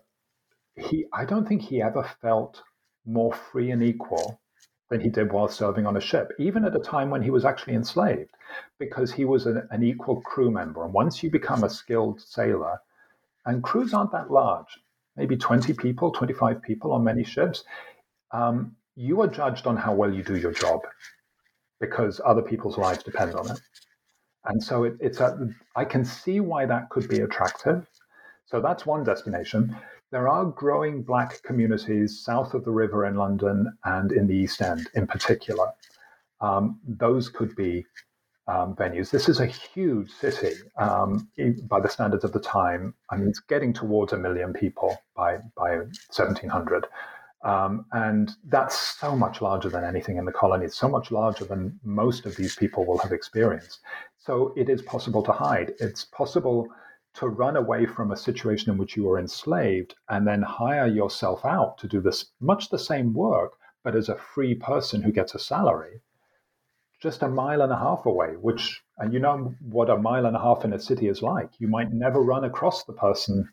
he, 0.75 1.05
I 1.13 1.25
don't 1.25 1.47
think 1.47 1.61
he 1.61 1.81
ever 1.81 2.03
felt 2.21 2.61
more 3.05 3.33
free 3.33 3.71
and 3.71 3.83
equal 3.83 4.39
than 4.89 5.01
he 5.01 5.09
did 5.09 5.31
while 5.31 5.47
serving 5.47 5.85
on 5.85 5.97
a 5.97 6.01
ship, 6.01 6.31
even 6.37 6.65
at 6.65 6.75
a 6.75 6.79
time 6.79 7.09
when 7.09 7.21
he 7.21 7.31
was 7.31 7.45
actually 7.45 7.75
enslaved, 7.75 8.29
because 8.77 9.11
he 9.11 9.25
was 9.25 9.45
an, 9.45 9.67
an 9.71 9.83
equal 9.83 10.21
crew 10.21 10.51
member. 10.51 10.83
And 10.83 10.93
once 10.93 11.23
you 11.23 11.29
become 11.29 11.63
a 11.63 11.69
skilled 11.69 12.21
sailor, 12.21 12.79
and 13.45 13.63
crews 13.63 13.93
aren't 13.93 14.11
that 14.11 14.31
large, 14.31 14.79
maybe 15.15 15.37
20 15.37 15.73
people, 15.73 16.11
25 16.11 16.61
people 16.61 16.91
on 16.91 17.03
many 17.03 17.23
ships, 17.23 17.63
um, 18.31 18.75
you 18.95 19.21
are 19.21 19.27
judged 19.27 19.67
on 19.67 19.77
how 19.77 19.93
well 19.93 20.13
you 20.13 20.23
do 20.23 20.35
your 20.35 20.51
job 20.51 20.81
because 21.79 22.21
other 22.23 22.41
people's 22.41 22.77
lives 22.77 23.03
depend 23.03 23.33
on 23.33 23.49
it. 23.49 23.59
And 24.45 24.61
so 24.61 24.83
it, 24.83 24.95
it's 24.99 25.19
a, 25.19 25.49
I 25.75 25.85
can 25.85 26.05
see 26.05 26.39
why 26.39 26.65
that 26.65 26.89
could 26.89 27.07
be 27.07 27.19
attractive. 27.19 27.87
So 28.45 28.61
that's 28.61 28.85
one 28.85 29.03
destination. 29.03 29.75
There 30.11 30.27
are 30.27 30.45
growing 30.45 31.03
black 31.03 31.41
communities 31.43 32.19
south 32.19 32.53
of 32.53 32.65
the 32.65 32.71
river 32.71 33.05
in 33.05 33.15
London 33.15 33.71
and 33.85 34.11
in 34.11 34.27
the 34.27 34.35
East 34.35 34.61
End 34.61 34.89
in 34.93 35.07
particular. 35.07 35.71
Um, 36.41 36.79
those 36.85 37.29
could 37.29 37.55
be 37.55 37.85
um, 38.47 38.75
venues. 38.75 39.09
This 39.09 39.29
is 39.29 39.39
a 39.39 39.45
huge 39.45 40.11
city 40.11 40.53
um, 40.77 41.29
by 41.63 41.79
the 41.79 41.87
standards 41.87 42.25
of 42.25 42.33
the 42.33 42.41
time. 42.41 42.93
I 43.09 43.15
mean, 43.15 43.29
it's 43.29 43.39
getting 43.39 43.71
towards 43.71 44.11
a 44.11 44.17
million 44.17 44.51
people 44.51 44.97
by, 45.15 45.37
by 45.55 45.77
1700. 45.77 46.87
Um, 47.43 47.85
and 47.93 48.31
that's 48.49 48.77
so 48.99 49.15
much 49.15 49.41
larger 49.41 49.69
than 49.69 49.83
anything 49.83 50.17
in 50.17 50.25
the 50.25 50.31
colonies, 50.31 50.75
so 50.75 50.89
much 50.89 51.09
larger 51.09 51.45
than 51.45 51.79
most 51.83 52.25
of 52.25 52.35
these 52.35 52.55
people 52.55 52.85
will 52.85 52.99
have 52.99 53.13
experienced. 53.13 53.79
So 54.19 54.53
it 54.57 54.69
is 54.69 54.81
possible 54.81 55.23
to 55.23 55.31
hide. 55.31 55.73
It's 55.79 56.05
possible 56.05 56.67
to 57.13 57.27
run 57.27 57.55
away 57.55 57.85
from 57.85 58.11
a 58.11 58.17
situation 58.17 58.71
in 58.71 58.77
which 58.77 58.95
you 58.95 59.09
are 59.09 59.19
enslaved 59.19 59.95
and 60.09 60.25
then 60.25 60.41
hire 60.41 60.87
yourself 60.87 61.45
out 61.45 61.77
to 61.79 61.87
do 61.87 62.01
this 62.01 62.25
much 62.39 62.69
the 62.69 62.79
same 62.79 63.13
work, 63.13 63.53
but 63.83 63.95
as 63.95 64.09
a 64.09 64.15
free 64.15 64.55
person 64.55 65.01
who 65.01 65.11
gets 65.11 65.35
a 65.35 65.39
salary, 65.39 66.01
just 67.01 67.23
a 67.23 67.27
mile 67.27 67.61
and 67.61 67.71
a 67.71 67.77
half 67.77 68.05
away, 68.05 68.35
which, 68.37 68.81
and 68.97 69.11
you 69.13 69.19
know 69.19 69.53
what 69.61 69.89
a 69.89 69.97
mile 69.97 70.25
and 70.25 70.35
a 70.35 70.41
half 70.41 70.63
in 70.63 70.71
a 70.71 70.79
city 70.79 71.07
is 71.07 71.21
like. 71.21 71.49
You 71.59 71.67
might 71.67 71.91
never 71.91 72.21
run 72.21 72.43
across 72.43 72.83
the 72.83 72.93
person 72.93 73.49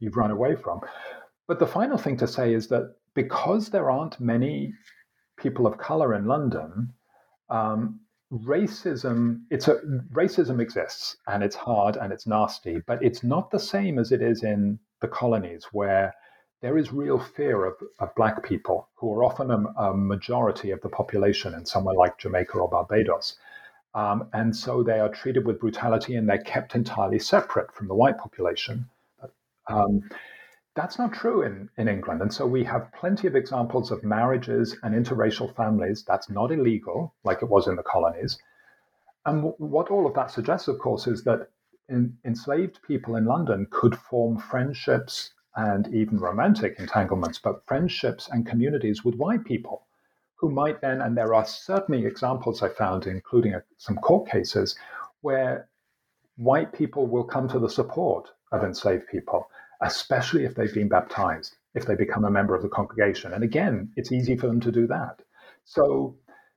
you've 0.00 0.16
run 0.16 0.30
away 0.30 0.56
from. 0.56 0.80
But 1.46 1.60
the 1.60 1.66
final 1.66 1.96
thing 1.96 2.16
to 2.18 2.26
say 2.26 2.52
is 2.52 2.68
that 2.68 2.96
because 3.14 3.70
there 3.70 3.90
aren't 3.90 4.20
many 4.20 4.74
people 5.36 5.66
of 5.66 5.78
color 5.78 6.14
in 6.14 6.26
London, 6.26 6.92
um, 7.48 8.00
racism 8.32 9.42
it's 9.50 9.68
a 9.68 9.76
racism 10.12 10.60
exists 10.60 11.16
and 11.28 11.42
it's 11.42 11.56
hard 11.56 11.96
and 11.96 12.12
it's 12.12 12.26
nasty, 12.26 12.82
but 12.86 13.02
it's 13.02 13.22
not 13.22 13.50
the 13.50 13.58
same 13.58 13.98
as 13.98 14.12
it 14.12 14.20
is 14.22 14.42
in 14.42 14.78
the 15.00 15.08
colonies 15.08 15.66
where 15.72 16.12
there 16.62 16.78
is 16.78 16.92
real 16.92 17.18
fear 17.18 17.64
of, 17.64 17.74
of 18.00 18.14
black 18.16 18.42
people 18.42 18.88
who 18.94 19.12
are 19.12 19.24
often 19.24 19.50
a, 19.50 19.62
a, 19.78 19.96
majority 19.96 20.70
of 20.70 20.80
the 20.80 20.88
population 20.88 21.54
in 21.54 21.66
somewhere 21.66 21.94
like 21.94 22.18
Jamaica 22.18 22.58
or 22.58 22.68
Barbados. 22.68 23.36
Um, 23.94 24.28
and 24.32 24.56
so 24.56 24.82
they 24.82 24.98
are 24.98 25.08
treated 25.08 25.46
with 25.46 25.60
brutality 25.60 26.16
and 26.16 26.28
they're 26.28 26.38
kept 26.38 26.74
entirely 26.74 27.18
separate 27.18 27.72
from 27.72 27.88
the 27.88 27.94
white 27.94 28.18
population. 28.18 28.88
Um, 29.68 30.08
that's 30.76 30.98
not 30.98 31.12
true 31.12 31.42
in, 31.42 31.70
in 31.78 31.88
England. 31.88 32.20
And 32.20 32.32
so 32.32 32.46
we 32.46 32.62
have 32.64 32.92
plenty 32.92 33.26
of 33.26 33.34
examples 33.34 33.90
of 33.90 34.04
marriages 34.04 34.76
and 34.82 34.94
interracial 34.94 35.54
families. 35.56 36.04
That's 36.06 36.28
not 36.28 36.52
illegal 36.52 37.14
like 37.24 37.42
it 37.42 37.48
was 37.48 37.66
in 37.66 37.76
the 37.76 37.82
colonies. 37.82 38.38
And 39.24 39.38
w- 39.38 39.54
what 39.56 39.90
all 39.90 40.06
of 40.06 40.14
that 40.14 40.30
suggests, 40.30 40.68
of 40.68 40.78
course, 40.78 41.06
is 41.06 41.24
that 41.24 41.48
in, 41.88 42.18
enslaved 42.26 42.80
people 42.86 43.16
in 43.16 43.24
London 43.24 43.66
could 43.70 43.96
form 43.96 44.38
friendships 44.38 45.32
and 45.56 45.92
even 45.94 46.18
romantic 46.18 46.78
entanglements, 46.78 47.38
but 47.38 47.66
friendships 47.66 48.28
and 48.30 48.46
communities 48.46 49.02
with 49.02 49.14
white 49.14 49.44
people 49.44 49.86
who 50.34 50.50
might 50.50 50.82
then, 50.82 51.00
and 51.00 51.16
there 51.16 51.34
are 51.34 51.46
certainly 51.46 52.04
examples 52.04 52.62
I 52.62 52.68
found, 52.68 53.06
including 53.06 53.54
a, 53.54 53.62
some 53.78 53.96
court 53.96 54.28
cases, 54.28 54.76
where 55.22 55.70
white 56.36 56.74
people 56.74 57.06
will 57.06 57.24
come 57.24 57.48
to 57.48 57.58
the 57.58 57.70
support 57.70 58.28
of 58.52 58.62
enslaved 58.62 59.08
people 59.08 59.48
especially 59.80 60.44
if 60.44 60.54
they've 60.54 60.74
been 60.74 60.88
baptized, 60.88 61.56
if 61.74 61.86
they 61.86 61.94
become 61.94 62.24
a 62.24 62.30
member 62.30 62.54
of 62.54 62.62
the 62.62 62.68
congregation. 62.68 63.32
And 63.32 63.44
again, 63.44 63.90
it's 63.96 64.12
easy 64.12 64.36
for 64.36 64.46
them 64.46 64.60
to 64.60 64.72
do 64.72 64.86
that. 64.86 65.20
So 65.64 66.16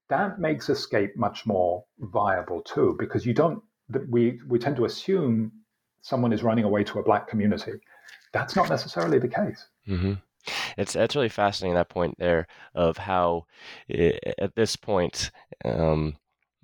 that 0.10 0.40
makes 0.40 0.70
escape 0.70 1.16
much 1.18 1.46
more 1.46 1.84
viable 2.00 2.62
too, 2.62 2.96
because 3.00 3.26
you 3.26 3.34
don't, 3.34 3.62
we, 4.10 4.40
we 4.48 4.60
tend 4.60 4.76
to 4.78 4.86
assume 4.86 5.52
someone 6.02 6.34
is 6.34 6.44
running 6.44 6.66
away 6.66 6.84
to 6.86 7.00
a 7.00 7.04
black 7.04 7.28
community. 7.28 7.74
That's 8.32 8.56
not 8.56 8.70
necessarily 8.70 9.20
the 9.20 9.28
case. 9.28 9.66
Mm-hmm. 9.88 10.14
It's 10.78 10.96
really 10.96 11.30
fascinating 11.30 11.76
that 11.76 11.90
point 11.90 12.16
there 12.18 12.48
of 12.74 12.98
how 12.98 13.46
it, 13.88 14.36
at 14.38 14.56
this 14.56 14.76
point 14.76 15.32
um, 15.66 16.16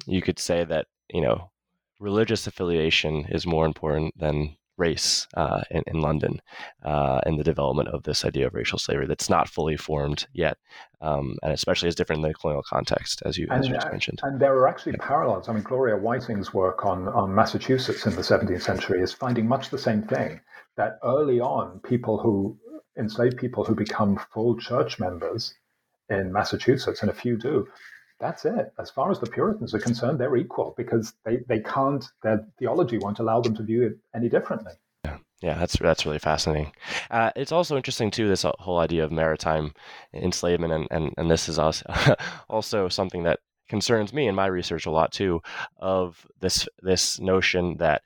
you 0.06 0.22
could 0.22 0.39
say 0.39 0.63
that 0.63 0.88
you 1.10 1.22
know 1.22 1.52
religious 2.00 2.48
affiliation 2.48 3.26
is 3.30 3.46
more 3.46 3.65
important 3.65 4.18
than 4.18 4.56
race 4.78 5.28
uh, 5.36 5.62
in, 5.72 5.84
in, 5.88 6.02
London 6.02 6.42
uh, 6.84 7.22
and 7.26 7.40
the 7.40 7.44
development 7.44 7.90
of 7.90 8.04
this 8.04 8.26
idea 8.26 8.48
of 8.48 8.54
racial 8.54 8.78
slavery 8.78 9.08
that's 9.08 9.30
not 9.30 9.50
fully 9.50 9.78
formed 9.78 10.28
yet, 10.34 10.58
um, 11.02 11.38
and 11.44 11.52
especially 11.54 11.88
is 11.88 11.96
different 11.96 12.24
in 12.24 12.30
the 12.30 12.34
colonial 12.34 12.64
context, 12.64 13.22
as 13.26 13.38
you, 13.38 13.48
and, 13.50 13.62
as 13.62 13.68
you 13.68 13.74
just 13.74 13.92
mentioned. 13.92 14.20
And 14.24 14.40
there 14.40 14.54
are 14.54 14.68
actually 14.68 14.98
parallels. 14.98 15.48
I 15.50 15.54
mean, 15.54 15.64
Gloria 15.64 15.98
Whiting's 15.98 16.54
work 16.54 16.86
on, 16.86 17.08
on 17.08 17.34
Massachusetts 17.34 18.06
in 18.06 18.16
the 18.16 18.22
17th 18.22 18.62
century 18.62 19.02
is 19.02 19.14
finding 19.14 19.48
much 19.48 19.70
the 19.70 19.78
same 19.78 20.04
thing 20.04 20.42
that 20.78 21.00
early 21.04 21.40
on, 21.40 21.80
people 21.80 22.18
who 22.18 22.58
enslaved 22.98 23.38
people 23.38 23.64
who 23.64 23.76
become 23.76 24.20
full 24.34 24.58
church 24.58 25.00
members 25.00 25.54
in 26.10 26.32
Massachusetts, 26.32 27.02
and 27.02 27.10
a 27.10 27.14
few 27.14 27.38
do, 27.38 27.68
that's 28.19 28.45
it. 28.45 28.73
As 28.80 28.89
far 28.89 29.12
as 29.12 29.19
the 29.19 29.28
Puritans 29.28 29.73
are 29.73 29.80
concerned, 29.80 30.19
they're 30.19 30.38
equal 30.38 30.73
because 30.78 31.13
they, 31.25 31.38
they 31.47 31.60
can't, 31.60 32.06
their 32.23 32.45
theology 32.58 32.97
won't 32.97 33.19
allow 33.19 33.41
them 33.41 33.56
to 33.56 33.63
view 33.63 33.84
it 33.84 33.97
any 34.15 34.30
differently. 34.30 34.73
Yeah, 35.04 35.17
yeah 35.41 35.58
that's, 35.58 35.78
that's 35.78 36.06
really 36.06 36.19
fascinating. 36.19 36.71
Uh, 37.12 37.32
it's 37.36 37.51
also 37.51 37.75
interesting, 37.75 38.12
too, 38.12 38.28
this 38.28 38.45
whole 38.60 38.80
idea 38.80 39.04
of 39.04 39.12
maritime 39.12 39.73
enslavement. 40.13 40.73
And, 40.73 40.88
and, 40.91 41.13
and 41.17 41.30
this 41.30 41.49
is 41.49 41.60
also, 41.60 41.86
also 42.49 42.88
something 42.89 43.23
that 43.23 43.39
concerns 43.67 44.13
me 44.13 44.28
in 44.28 44.36
my 44.36 44.45
research 44.45 44.86
a 44.86 44.91
lot, 44.91 45.12
too, 45.12 45.41
of 45.78 46.25
this, 46.39 46.67
this 46.82 47.19
notion 47.19 47.78
that 47.78 48.01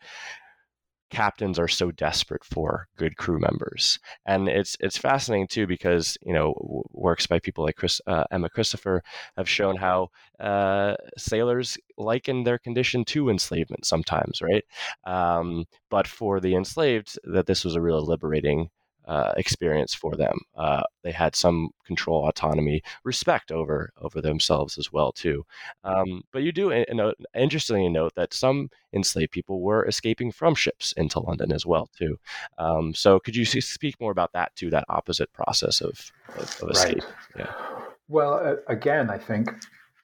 captains 1.10 1.60
are 1.60 1.68
so 1.68 1.92
desperate 1.92 2.44
for 2.44 2.88
good 2.98 3.18
crew 3.18 3.40
members, 3.40 4.00
and 4.26 4.48
it's 4.48 4.78
it's 4.80 4.98
fascinating 4.98 5.48
too 5.48 5.68
because 5.68 6.18
you 6.22 6.34
know 6.34 6.54
works 6.92 7.28
by 7.28 7.40
people 7.40 7.64
like 7.64 7.76
Chris, 7.76 8.02
uh, 8.08 8.24
Emma 8.32 8.50
Christopher 8.50 9.04
have 9.38 9.50
shown 9.50 9.76
how 9.76 10.10
uh, 10.40 10.96
sailors 11.18 11.78
liken 11.98 12.44
their 12.44 12.58
condition 12.58 13.04
to 13.06 13.30
enslavement 13.30 13.86
sometimes, 13.86 14.42
right? 14.42 14.64
Um, 15.06 15.66
but 15.90 16.08
for 16.08 16.40
the 16.40 16.56
enslaved, 16.56 17.18
that 17.24 17.46
this 17.46 17.64
was 17.66 17.76
a 17.76 17.82
real 17.82 18.04
liberating 18.06 18.70
uh, 19.10 19.34
experience 19.38 19.94
for 19.96 20.16
them. 20.16 20.38
Uh, 20.56 20.84
they 21.04 21.12
had 21.12 21.36
some 21.36 21.72
control, 21.84 22.28
autonomy, 22.28 22.82
respect 23.04 23.52
over 23.52 23.92
over 24.00 24.22
themselves 24.22 24.78
as 24.78 24.94
well 24.94 25.12
too. 25.12 25.44
Um, 25.84 26.22
but 26.32 26.44
you 26.44 26.52
do, 26.52 26.72
you 26.72 26.94
know, 26.94 27.14
interestingly 27.34 27.90
note 27.90 28.14
that 28.16 28.34
some 28.34 28.70
enslaved 28.94 29.32
people 29.32 29.62
were 29.62 29.88
escaping 29.88 30.32
from 30.32 30.54
ships 30.54 30.94
into 30.96 31.20
London 31.20 31.52
as 31.52 31.66
well 31.66 31.90
too. 31.98 32.18
Um, 32.60 32.94
so 32.94 33.20
could 33.20 33.36
you 33.36 33.46
speak 33.46 34.00
more 34.00 34.12
about 34.12 34.32
that 34.34 34.56
too? 34.56 34.70
That 34.70 34.86
opposite 34.90 35.34
process 35.34 35.82
of, 35.82 36.12
of, 36.38 36.62
of 36.62 36.70
escape. 36.70 37.04
Right. 37.04 37.46
Yeah. 37.46 37.54
Well, 38.08 38.34
uh, 38.34 38.56
again, 38.72 39.10
I 39.10 39.18
think 39.18 39.50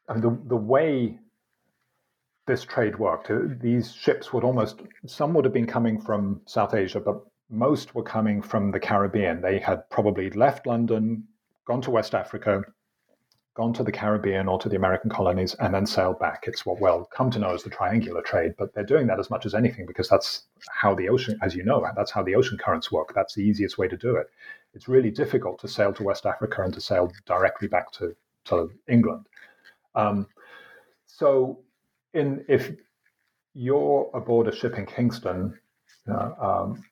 I 0.09 0.13
mean, 0.13 0.21
the 0.21 0.49
the 0.49 0.55
way 0.55 1.19
this 2.47 2.63
trade 2.63 2.97
worked. 2.97 3.29
Uh, 3.29 3.39
these 3.61 3.93
ships 3.93 4.31
would 4.31 4.43
almost, 4.43 4.81
some 5.07 5.33
would 5.33 5.45
have 5.45 5.53
been 5.53 5.65
coming 5.65 5.99
from 5.99 6.41
South 6.45 6.73
Asia, 6.75 6.99
but 6.99 7.23
most 7.49 7.95
were 7.95 8.03
coming 8.03 8.41
from 8.41 8.71
the 8.71 8.79
Caribbean. 8.79 9.41
They 9.41 9.60
had 9.60 9.89
probably 9.89 10.29
left 10.31 10.65
London, 10.65 11.27
gone 11.65 11.81
to 11.81 11.91
West 11.91 12.15
Africa, 12.15 12.63
gone 13.55 13.73
to 13.73 13.84
the 13.84 13.91
Caribbean 13.91 14.47
or 14.47 14.60
to 14.60 14.67
the 14.67 14.75
American 14.75 15.10
colonies, 15.10 15.53
and 15.55 15.73
then 15.73 15.86
sailed 15.86 16.19
back. 16.19 16.43
It's 16.45 16.65
what 16.65 16.81
we'll 16.81 17.05
come 17.05 17.31
to 17.31 17.39
know 17.39 17.53
as 17.53 17.63
the 17.63 17.69
triangular 17.69 18.21
trade, 18.21 18.53
but 18.58 18.73
they're 18.73 18.84
doing 18.84 19.08
that 19.08 19.19
as 19.19 19.29
much 19.29 19.45
as 19.45 19.53
anything 19.53 19.86
because 19.86 20.10
that's 20.10 20.43
how 20.69 20.93
the 20.93 21.08
ocean, 21.08 21.39
as 21.41 21.55
you 21.55 21.63
know, 21.63 21.86
that's 21.95 22.12
how 22.12 22.21
the 22.21 22.36
ocean 22.36 22.58
currents 22.58 22.91
work. 22.91 23.13
That's 23.15 23.34
the 23.34 23.41
easiest 23.41 23.77
way 23.77 23.88
to 23.88 23.95
do 23.97 24.15
it. 24.17 24.27
It's 24.73 24.89
really 24.89 25.12
difficult 25.12 25.60
to 25.62 25.69
sail 25.69 25.93
to 25.93 26.03
West 26.03 26.25
Africa 26.25 26.63
and 26.63 26.73
to 26.73 26.81
sail 26.81 27.12
directly 27.25 27.69
back 27.69 27.91
to, 27.93 28.13
to 28.45 28.71
England. 28.89 29.27
Um, 29.95 30.27
so, 31.08 31.60
in 32.13 32.43
if 32.49 32.73
you're 33.53 34.12
aboard 34.13 34.49
a 34.49 34.55
ship 34.55 34.77
in 34.77 34.86
Kingston, 34.86 35.58
uh, 36.12 36.31
um, 36.39 36.84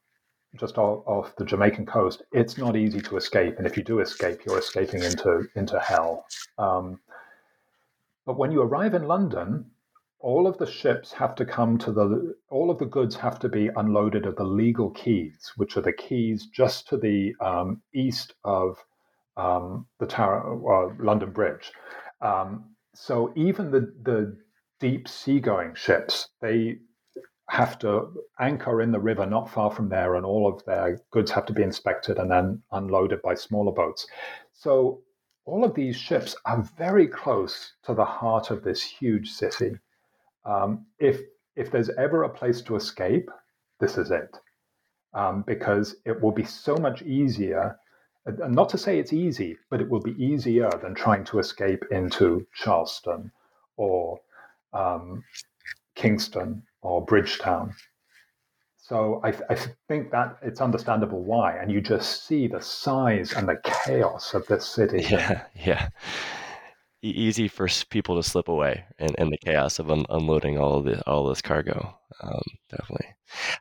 just 0.59 0.77
off, 0.77 1.03
off, 1.07 1.35
the 1.35 1.45
Jamaican 1.45 1.85
coast, 1.85 2.23
it's 2.31 2.57
not 2.57 2.75
easy 2.75 3.01
to 3.01 3.17
escape. 3.17 3.57
And 3.57 3.67
if 3.67 3.77
you 3.77 3.83
do 3.83 3.99
escape, 3.99 4.41
you're 4.45 4.59
escaping 4.59 5.03
into 5.03 5.47
into 5.55 5.79
hell. 5.79 6.25
Um, 6.57 6.99
but 8.25 8.37
when 8.37 8.51
you 8.51 8.61
arrive 8.61 8.93
in 8.93 9.03
London, 9.03 9.65
all 10.19 10.47
of 10.47 10.57
the 10.57 10.65
ships 10.65 11.11
have 11.11 11.35
to 11.35 11.45
come 11.45 11.77
to 11.79 11.91
the 11.91 12.35
all 12.49 12.71
of 12.71 12.79
the 12.79 12.85
goods 12.85 13.15
have 13.15 13.39
to 13.39 13.49
be 13.49 13.69
unloaded 13.75 14.25
at 14.25 14.37
the 14.37 14.43
legal 14.43 14.89
quays, 14.89 15.51
which 15.57 15.75
are 15.75 15.81
the 15.81 15.93
quays 15.93 16.47
just 16.47 16.87
to 16.87 16.97
the 16.97 17.35
um, 17.41 17.81
east 17.93 18.33
of 18.43 18.77
um, 19.35 19.85
the 19.99 20.07
Tower 20.07 20.41
or 20.41 20.95
London 20.99 21.31
Bridge. 21.31 21.71
Um, 22.21 22.75
so 22.95 23.33
even 23.35 23.71
the 23.71 23.93
the 24.03 24.37
deep 24.79 25.07
seagoing 25.07 25.75
ships, 25.75 26.29
they 26.41 26.77
have 27.53 27.77
to 27.77 28.11
anchor 28.39 28.81
in 28.81 28.91
the 28.91 28.99
river 28.99 29.27
not 29.27 29.47
far 29.47 29.69
from 29.69 29.87
there, 29.87 30.15
and 30.15 30.25
all 30.25 30.51
of 30.51 30.65
their 30.65 30.99
goods 31.11 31.29
have 31.29 31.45
to 31.45 31.53
be 31.53 31.61
inspected 31.61 32.17
and 32.17 32.31
then 32.31 32.63
unloaded 32.71 33.21
by 33.21 33.35
smaller 33.35 33.71
boats. 33.71 34.07
So 34.53 35.01
all 35.45 35.63
of 35.63 35.75
these 35.75 35.95
ships 35.95 36.35
are 36.45 36.67
very 36.79 37.07
close 37.07 37.73
to 37.83 37.93
the 37.93 38.05
heart 38.05 38.49
of 38.49 38.63
this 38.63 38.81
huge 38.81 39.29
city. 39.29 39.77
Um, 40.45 40.87
if 40.97 41.21
if 41.55 41.69
there's 41.69 41.91
ever 41.91 42.23
a 42.23 42.29
place 42.39 42.59
to 42.63 42.75
escape, 42.75 43.29
this 43.79 43.99
is 43.99 44.09
it, 44.09 44.35
um, 45.13 45.43
because 45.45 45.95
it 46.05 46.19
will 46.19 46.31
be 46.31 46.45
so 46.45 46.75
much 46.77 47.03
easier. 47.03 47.77
And 48.25 48.55
not 48.55 48.69
to 48.69 48.79
say 48.79 48.97
it's 48.97 49.13
easy, 49.13 49.57
but 49.69 49.79
it 49.79 49.87
will 49.87 50.01
be 50.01 50.17
easier 50.17 50.71
than 50.81 50.95
trying 50.95 51.23
to 51.25 51.37
escape 51.37 51.83
into 51.91 52.47
Charleston 52.55 53.31
or 53.77 54.19
um, 54.73 55.23
Kingston 55.93 56.63
or 56.83 57.03
Bridgetown. 57.03 57.73
So 58.77 59.21
I, 59.23 59.31
th- 59.31 59.43
I, 59.49 59.55
think 59.87 60.11
that 60.11 60.37
it's 60.41 60.59
understandable 60.59 61.23
why, 61.23 61.57
and 61.57 61.71
you 61.71 61.79
just 61.79 62.27
see 62.27 62.47
the 62.47 62.61
size 62.61 63.31
and 63.31 63.47
the 63.47 63.57
chaos 63.63 64.33
of 64.33 64.45
this 64.47 64.65
city. 64.65 65.03
Yeah, 65.09 65.43
yeah 65.55 65.89
easy 67.09 67.47
for 67.47 67.67
people 67.89 68.15
to 68.15 68.27
slip 68.27 68.47
away 68.47 68.85
in, 68.99 69.13
in 69.17 69.29
the 69.29 69.37
chaos 69.37 69.79
of 69.79 69.91
un- 69.91 70.05
unloading 70.09 70.57
all 70.57 70.77
of 70.77 70.85
the 70.85 71.05
all 71.07 71.27
this 71.27 71.41
cargo. 71.41 71.95
Um, 72.21 72.41
definitely. 72.69 73.07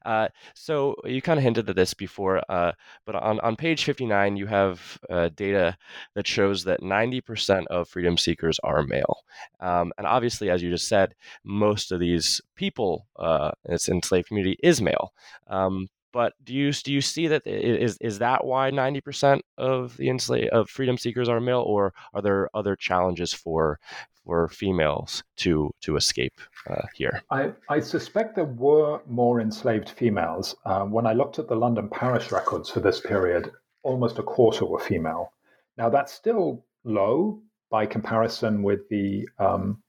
Uh, 0.04 0.28
so 0.54 0.94
you 1.04 1.22
kind 1.22 1.38
of 1.38 1.44
hinted 1.44 1.68
at 1.68 1.76
this 1.76 1.94
before, 1.94 2.42
uh, 2.48 2.72
but 3.06 3.14
on, 3.14 3.40
on 3.40 3.56
page 3.56 3.84
59, 3.84 4.36
you 4.36 4.46
have 4.46 4.98
uh, 5.08 5.30
data 5.34 5.76
that 6.14 6.26
shows 6.26 6.64
that 6.64 6.82
90% 6.82 7.66
of 7.68 7.88
freedom 7.88 8.18
seekers 8.18 8.58
are 8.62 8.82
male. 8.82 9.24
Um, 9.60 9.92
and 9.96 10.06
obviously, 10.06 10.50
as 10.50 10.62
you 10.62 10.70
just 10.70 10.88
said, 10.88 11.14
most 11.44 11.92
of 11.92 12.00
these 12.00 12.40
people 12.54 13.06
uh, 13.16 13.52
in 13.64 13.72
this 13.72 13.88
enslaved 13.88 14.28
community 14.28 14.58
is 14.62 14.82
male. 14.82 15.14
Um, 15.48 15.88
but 16.12 16.34
do 16.44 16.54
you 16.54 16.72
do 16.72 16.92
you 16.92 17.00
see 17.00 17.26
that 17.28 17.46
is 17.46 17.96
is 18.00 18.18
that 18.18 18.44
why 18.44 18.70
ninety 18.70 19.00
percent 19.00 19.42
of 19.58 19.96
the 19.96 20.08
enslaved 20.08 20.50
of 20.50 20.68
freedom 20.68 20.98
seekers 20.98 21.28
are 21.28 21.40
male, 21.40 21.60
or 21.62 21.92
are 22.14 22.22
there 22.22 22.48
other 22.54 22.76
challenges 22.76 23.32
for 23.32 23.78
for 24.24 24.48
females 24.48 25.24
to 25.36 25.70
to 25.80 25.96
escape 25.96 26.34
uh, 26.68 26.86
here? 26.94 27.22
I, 27.30 27.52
I 27.68 27.80
suspect 27.80 28.36
there 28.36 28.44
were 28.44 29.00
more 29.06 29.40
enslaved 29.40 29.88
females. 29.90 30.54
Um, 30.64 30.92
when 30.92 31.06
I 31.06 31.12
looked 31.12 31.38
at 31.38 31.48
the 31.48 31.56
London 31.56 31.88
parish 31.88 32.30
records 32.30 32.70
for 32.70 32.80
this 32.80 33.00
period, 33.00 33.50
almost 33.82 34.18
a 34.18 34.22
quarter 34.22 34.64
were 34.64 34.80
female. 34.80 35.32
Now 35.76 35.88
that's 35.88 36.12
still 36.12 36.64
low 36.84 37.40
by 37.70 37.86
comparison 37.86 38.62
with 38.62 38.88
the 38.90 39.28
um, 39.38 39.82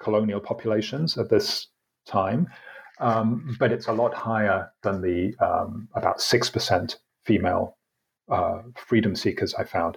colonial 0.00 0.40
populations 0.40 1.18
at 1.18 1.28
this 1.28 1.68
time. 2.06 2.48
Um, 3.00 3.56
but 3.58 3.72
it's 3.72 3.88
a 3.88 3.92
lot 3.92 4.14
higher 4.14 4.70
than 4.82 5.00
the 5.00 5.34
um, 5.44 5.88
about 5.94 6.18
6% 6.18 6.96
female 7.24 7.76
uh, 8.30 8.62
freedom 8.76 9.16
seekers 9.16 9.54
I 9.54 9.64
found. 9.64 9.96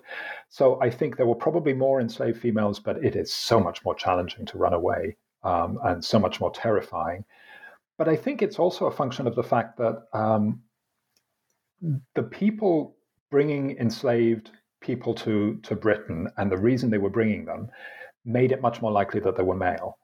So 0.50 0.82
I 0.82 0.90
think 0.90 1.18
there 1.18 1.28
were 1.28 1.36
probably 1.36 1.74
more 1.74 2.02
enslaved 2.02 2.40
females, 2.40 2.80
but 2.80 3.04
it 3.04 3.16
is 3.16 3.32
so 3.32 3.60
much 3.60 3.84
more 3.86 3.94
challenging 3.94 4.46
to 4.48 4.58
run 4.58 4.74
away 4.74 5.18
um, 5.44 5.80
and 5.84 6.04
so 6.04 6.18
much 6.18 6.40
more 6.40 6.52
terrifying. 6.52 7.26
But 7.98 8.10
I 8.10 8.16
think 8.16 8.42
it's 8.42 8.58
also 8.58 8.86
a 8.88 8.92
function 8.92 9.28
of 9.28 9.36
the 9.36 9.44
fact 9.44 9.78
that 9.78 10.04
um, 10.14 10.62
the 12.16 12.24
people 12.24 12.96
bringing 13.30 13.78
enslaved 13.78 14.52
people 14.82 15.14
to, 15.16 15.60
to 15.64 15.76
Britain 15.76 16.28
and 16.38 16.52
the 16.52 16.58
reason 16.58 16.90
they 16.90 16.98
were 16.98 17.10
bringing 17.10 17.46
them 17.46 17.70
made 18.26 18.52
it 18.52 18.62
much 18.62 18.82
more 18.82 18.92
likely 18.92 19.20
that 19.20 19.36
they 19.36 19.44
were 19.44 19.56
male 19.56 19.98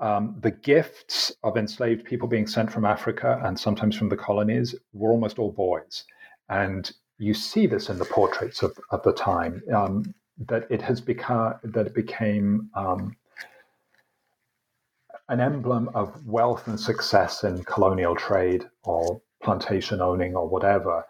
um, 0.00 0.36
the 0.40 0.50
gifts 0.50 1.32
of 1.42 1.56
enslaved 1.56 2.04
people 2.04 2.28
being 2.28 2.46
sent 2.46 2.72
from 2.72 2.84
Africa 2.84 3.40
and 3.44 3.58
sometimes 3.58 3.96
from 3.96 4.08
the 4.08 4.16
colonies 4.16 4.74
were 4.92 5.10
almost 5.10 5.38
all 5.38 5.52
boys. 5.52 6.04
And 6.48 6.90
you 7.18 7.34
see 7.34 7.66
this 7.66 7.88
in 7.88 7.98
the 7.98 8.04
portraits 8.04 8.62
of, 8.62 8.78
of 8.90 9.02
the 9.02 9.12
time 9.12 9.62
um, 9.74 10.14
that 10.46 10.66
it 10.70 10.80
has 10.82 11.00
become 11.00 11.54
that 11.64 11.86
it 11.86 11.94
became 11.94 12.70
um, 12.74 13.16
an 15.28 15.40
emblem 15.40 15.90
of 15.94 16.24
wealth 16.24 16.68
and 16.68 16.78
success 16.78 17.44
in 17.44 17.64
colonial 17.64 18.14
trade 18.14 18.64
or 18.84 19.20
plantation 19.42 20.00
owning 20.00 20.34
or 20.34 20.48
whatever 20.48 21.04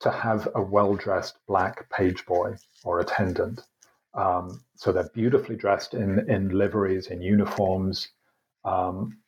to 0.00 0.10
have 0.10 0.48
a 0.54 0.62
well 0.62 0.94
dressed 0.94 1.38
black 1.46 1.88
page 1.90 2.24
boy 2.24 2.54
or 2.84 3.00
attendant. 3.00 3.62
Um, 4.14 4.62
so 4.74 4.90
they're 4.92 5.10
beautifully 5.14 5.56
dressed 5.56 5.94
in, 5.94 6.28
in 6.28 6.48
liveries, 6.48 7.06
in 7.08 7.20
uniforms, 7.22 8.08
um, 8.64 9.18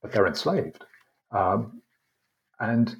but 0.00 0.12
they're 0.12 0.26
enslaved. 0.26 0.84
Um, 1.30 1.82
and 2.60 2.96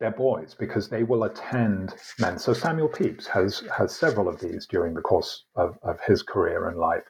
they're 0.00 0.10
boys 0.10 0.54
because 0.58 0.88
they 0.88 1.02
will 1.02 1.24
attend 1.24 1.94
men. 2.18 2.38
So 2.38 2.54
Samuel 2.54 2.88
Pepys 2.88 3.26
has 3.26 3.62
has 3.76 3.94
several 3.94 4.28
of 4.28 4.40
these 4.40 4.66
during 4.66 4.94
the 4.94 5.02
course 5.02 5.44
of, 5.54 5.78
of 5.82 6.00
his 6.00 6.22
career 6.22 6.68
and 6.68 6.78
life, 6.78 7.04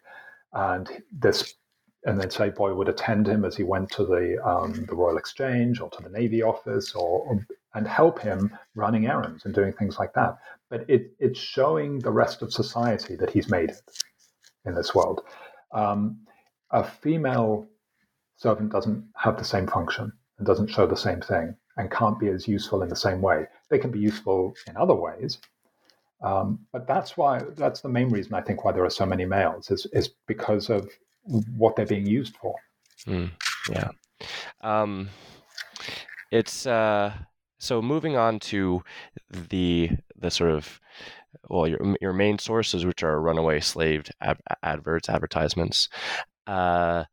and 0.52 0.88
this 1.12 1.54
and 2.04 2.18
then 2.18 2.24
enslaved 2.24 2.56
boy 2.56 2.74
would 2.74 2.88
attend 2.88 3.28
him 3.28 3.44
as 3.44 3.56
he 3.56 3.62
went 3.62 3.88
to 3.92 4.04
the 4.04 4.36
um, 4.44 4.84
the 4.88 4.96
Royal 4.96 5.16
Exchange 5.16 5.80
or 5.80 5.88
to 5.90 6.02
the 6.02 6.10
Navy 6.10 6.42
office 6.42 6.94
or, 6.94 7.20
or, 7.20 7.46
and 7.74 7.86
help 7.86 8.20
him 8.20 8.50
running 8.74 9.06
errands 9.06 9.44
and 9.44 9.54
doing 9.54 9.72
things 9.72 9.98
like 9.98 10.12
that. 10.14 10.36
But 10.68 10.88
it, 10.90 11.12
it's 11.20 11.38
showing 11.38 12.00
the 12.00 12.10
rest 12.10 12.42
of 12.42 12.52
society 12.52 13.14
that 13.16 13.30
he's 13.30 13.48
made 13.48 13.70
it 13.70 13.80
in 14.64 14.74
this 14.74 14.94
world. 14.94 15.22
Um, 15.72 16.18
a 16.72 16.82
female 16.82 17.68
servant 18.42 18.72
doesn't 18.72 19.04
have 19.16 19.38
the 19.38 19.44
same 19.44 19.66
function 19.66 20.12
and 20.38 20.46
doesn't 20.46 20.68
show 20.68 20.86
the 20.86 20.96
same 20.96 21.20
thing 21.20 21.54
and 21.76 21.90
can't 21.90 22.18
be 22.18 22.28
as 22.28 22.48
useful 22.48 22.82
in 22.82 22.88
the 22.88 22.96
same 22.96 23.22
way. 23.22 23.46
They 23.70 23.78
can 23.78 23.90
be 23.90 24.00
useful 24.00 24.54
in 24.66 24.76
other 24.76 24.94
ways. 24.94 25.38
Um, 26.22 26.58
but 26.72 26.86
that's 26.86 27.16
why 27.16 27.42
that's 27.56 27.80
the 27.80 27.88
main 27.88 28.08
reason 28.10 28.34
I 28.34 28.42
think 28.42 28.64
why 28.64 28.72
there 28.72 28.84
are 28.84 28.90
so 28.90 29.06
many 29.06 29.24
males 29.24 29.70
is, 29.70 29.86
is 29.92 30.10
because 30.26 30.70
of 30.70 30.88
what 31.56 31.76
they're 31.76 31.86
being 31.86 32.06
used 32.06 32.36
for. 32.36 32.54
Mm, 33.06 33.30
yeah. 33.70 33.90
Um, 34.60 35.08
it's 36.30 36.66
uh, 36.66 37.12
so 37.58 37.82
moving 37.82 38.16
on 38.16 38.38
to 38.40 38.82
the 39.30 39.90
the 40.16 40.30
sort 40.30 40.50
of 40.50 40.80
well 41.48 41.66
your 41.66 41.96
your 42.00 42.12
main 42.12 42.38
sources, 42.38 42.86
which 42.86 43.02
are 43.02 43.20
runaway 43.20 43.58
slave 43.60 44.04
ad- 44.20 44.40
adverts, 44.62 45.08
advertisements. 45.08 45.88
Uh, 46.46 47.04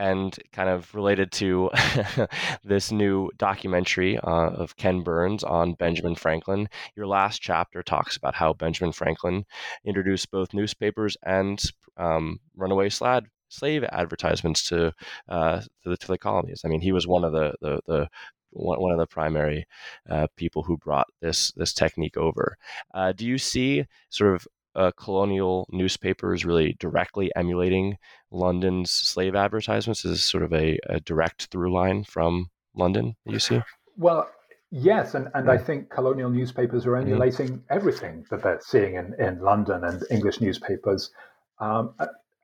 and 0.00 0.38
kind 0.52 0.70
of 0.70 0.92
related 0.94 1.30
to 1.30 1.70
this 2.64 2.90
new 2.90 3.30
documentary 3.36 4.16
uh, 4.18 4.50
of 4.50 4.76
Ken 4.76 5.02
Burns 5.02 5.44
on 5.44 5.74
Benjamin 5.74 6.14
Franklin. 6.14 6.70
Your 6.96 7.06
last 7.06 7.42
chapter 7.42 7.82
talks 7.82 8.16
about 8.16 8.34
how 8.34 8.54
Benjamin 8.54 8.92
Franklin 8.92 9.44
introduced 9.84 10.30
both 10.30 10.54
newspapers 10.54 11.18
and 11.22 11.62
um, 11.98 12.40
runaway 12.56 12.88
slad, 12.88 13.26
slave 13.48 13.84
advertisements 13.92 14.66
to, 14.70 14.94
uh, 15.28 15.60
to, 15.60 15.90
the, 15.90 15.98
to 15.98 16.06
the 16.06 16.18
colonies. 16.18 16.62
I 16.64 16.68
mean, 16.68 16.80
he 16.80 16.92
was 16.92 17.06
one 17.06 17.24
of 17.24 17.32
the, 17.32 17.52
the, 17.60 17.80
the 17.86 18.08
one, 18.52 18.92
of 18.92 18.98
the 18.98 19.06
primary 19.06 19.66
uh, 20.08 20.28
people 20.34 20.62
who 20.62 20.76
brought 20.76 21.06
this 21.20 21.52
this 21.52 21.72
technique 21.72 22.16
over. 22.16 22.56
Uh, 22.92 23.12
do 23.12 23.24
you 23.24 23.38
see 23.38 23.84
sort 24.08 24.34
of 24.34 24.48
uh, 24.74 24.90
colonial 24.96 25.66
newspapers 25.70 26.44
really 26.44 26.76
directly 26.78 27.30
emulating 27.36 27.96
London's 28.30 28.90
slave 28.90 29.34
advertisements? 29.34 30.04
Is 30.04 30.22
sort 30.24 30.42
of 30.42 30.52
a, 30.52 30.78
a 30.88 31.00
direct 31.00 31.46
through 31.46 31.72
line 31.72 32.04
from 32.04 32.50
London 32.74 33.16
you 33.24 33.38
see? 33.38 33.60
Well, 33.96 34.28
yes, 34.70 35.14
and, 35.14 35.28
and 35.34 35.50
I 35.50 35.58
think 35.58 35.90
colonial 35.90 36.30
newspapers 36.30 36.86
are 36.86 36.92
mm-hmm. 36.92 37.08
emulating 37.08 37.48
mm-hmm. 37.48 37.72
everything 37.76 38.24
that 38.30 38.42
they're 38.42 38.60
seeing 38.62 38.94
in, 38.94 39.14
in 39.18 39.40
London 39.40 39.84
and 39.84 40.02
English 40.10 40.40
newspapers. 40.40 41.10
Um, 41.58 41.94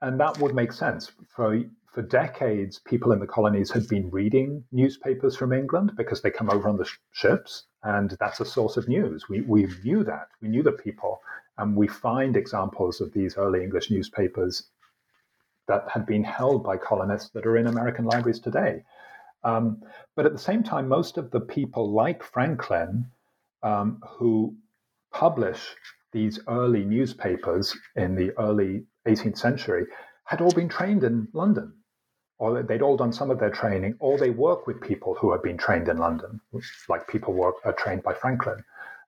and 0.03 0.21
that 0.21 0.39
would 0.39 0.55
make 0.55 0.73
sense. 0.73 1.11
For 1.35 1.63
for 1.97 2.03
decades, 2.03 2.79
people 2.79 3.13
in 3.13 3.21
the 3.21 3.27
colonies 3.27 3.71
had 3.71 3.89
been 3.89 4.11
reading 4.11 4.63
newspapers 4.71 5.35
from 5.35 5.55
England 5.55 5.93
because 5.97 6.21
they 6.21 6.31
come 6.31 6.51
over 6.51 6.69
on 6.69 6.77
the 6.77 6.85
sh- 6.85 6.99
ships, 7.13 7.65
and 7.85 8.15
that's 8.21 8.39
a 8.39 8.45
source 8.45 8.77
of 8.77 8.87
news. 8.87 9.31
We, 9.31 9.41
we 9.41 9.67
knew 9.83 10.05
that. 10.05 10.29
We 10.43 10.49
knew 10.49 10.63
that 10.65 10.77
people. 10.85 11.23
And 11.59 11.77
we 11.77 11.89
find 11.89 12.37
examples 12.37 13.01
of 13.01 13.13
these 13.13 13.37
early 13.37 13.63
English 13.63 13.91
newspapers 13.91 14.65
that 15.69 15.85
had 15.89 16.07
been 16.07 16.25
held 16.25 16.63
by 16.63 16.77
colonists 16.77 17.31
that 17.31 17.47
are 17.47 17.57
in 17.57 17.67
American 17.67 18.05
libraries 18.05 18.41
today. 18.41 18.85
Um, 19.43 19.83
but 20.15 20.27
at 20.27 20.33
the 20.33 20.39
same 20.39 20.63
time, 20.63 20.89
most 20.89 21.19
of 21.19 21.31
the 21.31 21.41
people 21.41 21.93
like 21.93 22.23
Franklin 22.23 23.07
um, 23.63 24.01
who 24.07 24.57
publish 25.13 25.75
these 26.13 26.39
early 26.49 26.85
newspapers 26.85 27.77
in 27.97 28.15
the 28.15 28.33
early 28.39 28.85
18th 29.07 29.39
century 29.39 29.87
had 30.25 30.41
all 30.41 30.53
been 30.53 30.69
trained 30.69 31.05
in 31.05 31.29
London 31.33 31.73
or 32.39 32.63
they'd 32.63 32.83
all 32.83 32.97
done 32.97 33.13
some 33.13 33.31
of 33.31 33.39
their 33.39 33.51
training, 33.51 33.95
or 33.99 34.19
they 34.19 34.31
work 34.31 34.67
with 34.67 34.81
people 34.81 35.15
who 35.15 35.33
have 35.33 35.43
been 35.43 35.57
trained 35.57 35.89
in 35.89 35.97
London, 35.97 36.41
like 36.89 37.09
people 37.09 37.55
are 37.65 37.73
trained 37.73 38.03
by 38.03 38.13
Franklin. 38.13 38.63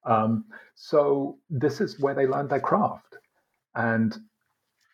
Um, 0.08 0.44
so 0.74 1.38
this 1.50 1.80
is 1.80 2.00
where 2.00 2.14
they 2.14 2.26
learned 2.26 2.50
their 2.50 2.60
craft, 2.60 3.16
and 3.74 4.16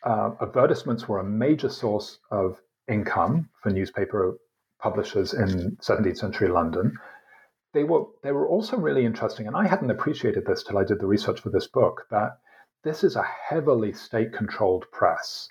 uh, 0.03 0.33
advertisements 0.41 1.09
were 1.09 1.21
a 1.21 1.25
major 1.25 1.69
source 1.69 2.19
of 2.31 2.61
income 2.89 3.49
for 3.63 3.71
newspaper 3.71 4.37
publishers 4.81 5.33
in 5.33 5.77
17th 5.77 6.19
century 6.19 6.49
London. 6.49 6.99
They 7.73 7.85
were 7.85 8.05
they 8.23 8.33
were 8.33 8.49
also 8.49 8.77
really 8.77 9.05
interesting, 9.05 9.47
and 9.47 9.57
I 9.57 9.67
hadn't 9.67 9.91
appreciated 9.91 10.47
this 10.47 10.63
till 10.65 10.79
I 10.79 10.85
did 10.85 11.01
the 11.01 11.07
research 11.07 11.41
for 11.41 11.51
this 11.51 11.69
book. 11.69 12.07
That 12.11 12.39
this 12.83 13.05
is 13.05 13.17
a 13.17 13.23
heavily 13.23 13.93
state-controlled 13.93 14.87
press 14.93 15.49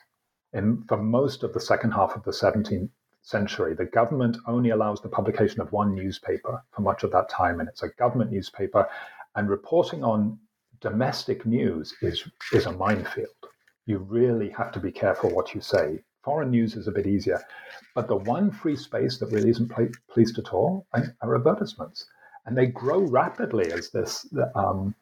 in, 0.54 0.84
for 0.88 0.98
most 0.98 1.44
of 1.44 1.54
the 1.54 1.60
second 1.60 1.92
half 1.92 2.16
of 2.16 2.24
the 2.24 2.32
17th 2.32 2.90
century, 3.22 3.74
the 3.74 3.86
government 3.86 4.38
only 4.46 4.70
allows 4.70 5.02
the 5.02 5.10
publication 5.10 5.62
of 5.62 5.72
one 5.72 5.96
newspaper 5.96 6.64
for 6.72 6.82
much 6.82 7.04
of 7.04 7.12
that 7.12 7.30
time, 7.30 7.60
and 7.60 7.68
it's 7.68 7.84
a 7.84 7.90
government 7.90 8.32
newspaper. 8.32 8.88
And 9.36 9.50
reporting 9.50 10.04
on 10.04 10.40
domestic 10.80 11.46
news 11.46 11.96
is, 12.02 12.24
is 12.52 12.66
a 12.66 12.72
minefield. 12.72 13.30
You 13.86 13.98
really 14.00 14.50
have 14.50 14.72
to 14.74 14.80
be 14.80 14.92
careful 14.92 15.30
what 15.30 15.54
you 15.54 15.62
say. 15.62 16.00
Foreign 16.24 16.52
news 16.52 16.76
is 16.76 16.88
a 16.88 16.92
bit 16.92 17.06
easier. 17.06 17.42
But 17.96 18.08
the 18.08 18.16
one 18.16 18.50
free 18.52 18.76
space 18.76 19.18
that 19.20 19.32
really 19.32 19.50
isn't 19.50 19.72
policed 20.10 20.40
at 20.40 20.54
all 20.54 20.86
are 20.94 21.36
advertisements. 21.36 22.06
And 22.46 22.58
they 22.58 22.68
grow 22.68 23.00
rapidly 23.00 23.72
as 23.72 23.90
this, 23.90 24.26
um, 24.56 24.96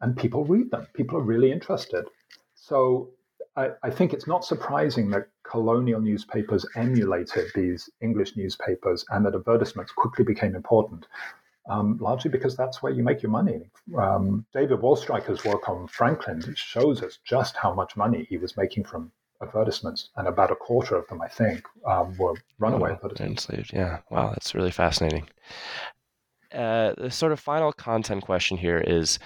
and 0.00 0.16
people 0.16 0.44
read 0.44 0.70
them. 0.70 0.86
People 0.94 1.18
are 1.18 1.22
really 1.22 1.52
interested. 1.52 2.06
So 2.54 3.10
I, 3.56 3.70
I, 3.82 3.90
think 3.90 4.12
it's 4.12 4.26
not 4.26 4.44
surprising 4.44 5.10
that 5.10 5.28
colonial 5.42 6.00
newspapers 6.00 6.64
emulated 6.76 7.50
these 7.54 7.90
English 8.00 8.36
newspapers 8.36 9.04
and 9.10 9.26
that 9.26 9.34
advertisements 9.34 9.92
quickly 9.92 10.24
became 10.24 10.54
important, 10.54 11.06
um, 11.68 11.98
largely 12.00 12.30
because 12.30 12.56
that's 12.56 12.82
where 12.82 12.92
you 12.92 13.02
make 13.02 13.22
your 13.22 13.30
money. 13.30 13.70
Um, 13.96 14.44
David 14.52 14.80
Waldstreicher's 14.80 15.44
work 15.44 15.68
on 15.68 15.86
Franklin 15.86 16.42
shows 16.56 17.02
us 17.02 17.18
just 17.24 17.56
how 17.56 17.72
much 17.72 17.96
money 17.96 18.26
he 18.28 18.36
was 18.36 18.56
making 18.56 18.84
from 18.84 19.12
advertisements, 19.40 20.10
and 20.16 20.28
about 20.28 20.50
a 20.50 20.56
quarter 20.56 20.96
of 20.96 21.06
them, 21.08 21.20
I 21.20 21.28
think, 21.28 21.64
um, 21.86 22.16
were 22.16 22.34
runaway 22.58 22.90
oh, 22.90 22.94
advertisements. 22.94 23.48
Enslaved, 23.48 23.72
yeah. 23.72 23.98
Wow, 24.10 24.30
that's 24.30 24.54
really 24.54 24.70
fascinating. 24.70 25.28
Uh, 26.52 26.94
the 26.98 27.10
sort 27.10 27.32
of 27.32 27.40
final 27.40 27.72
content 27.72 28.22
question 28.22 28.56
here 28.58 28.78
is 28.78 29.18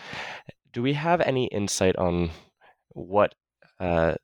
do 0.73 0.83
we 0.83 0.93
have 0.93 1.21
any 1.21 1.47
insight 1.47 1.97
on 1.97 2.31
what 2.91 3.35
uh, 3.81 4.15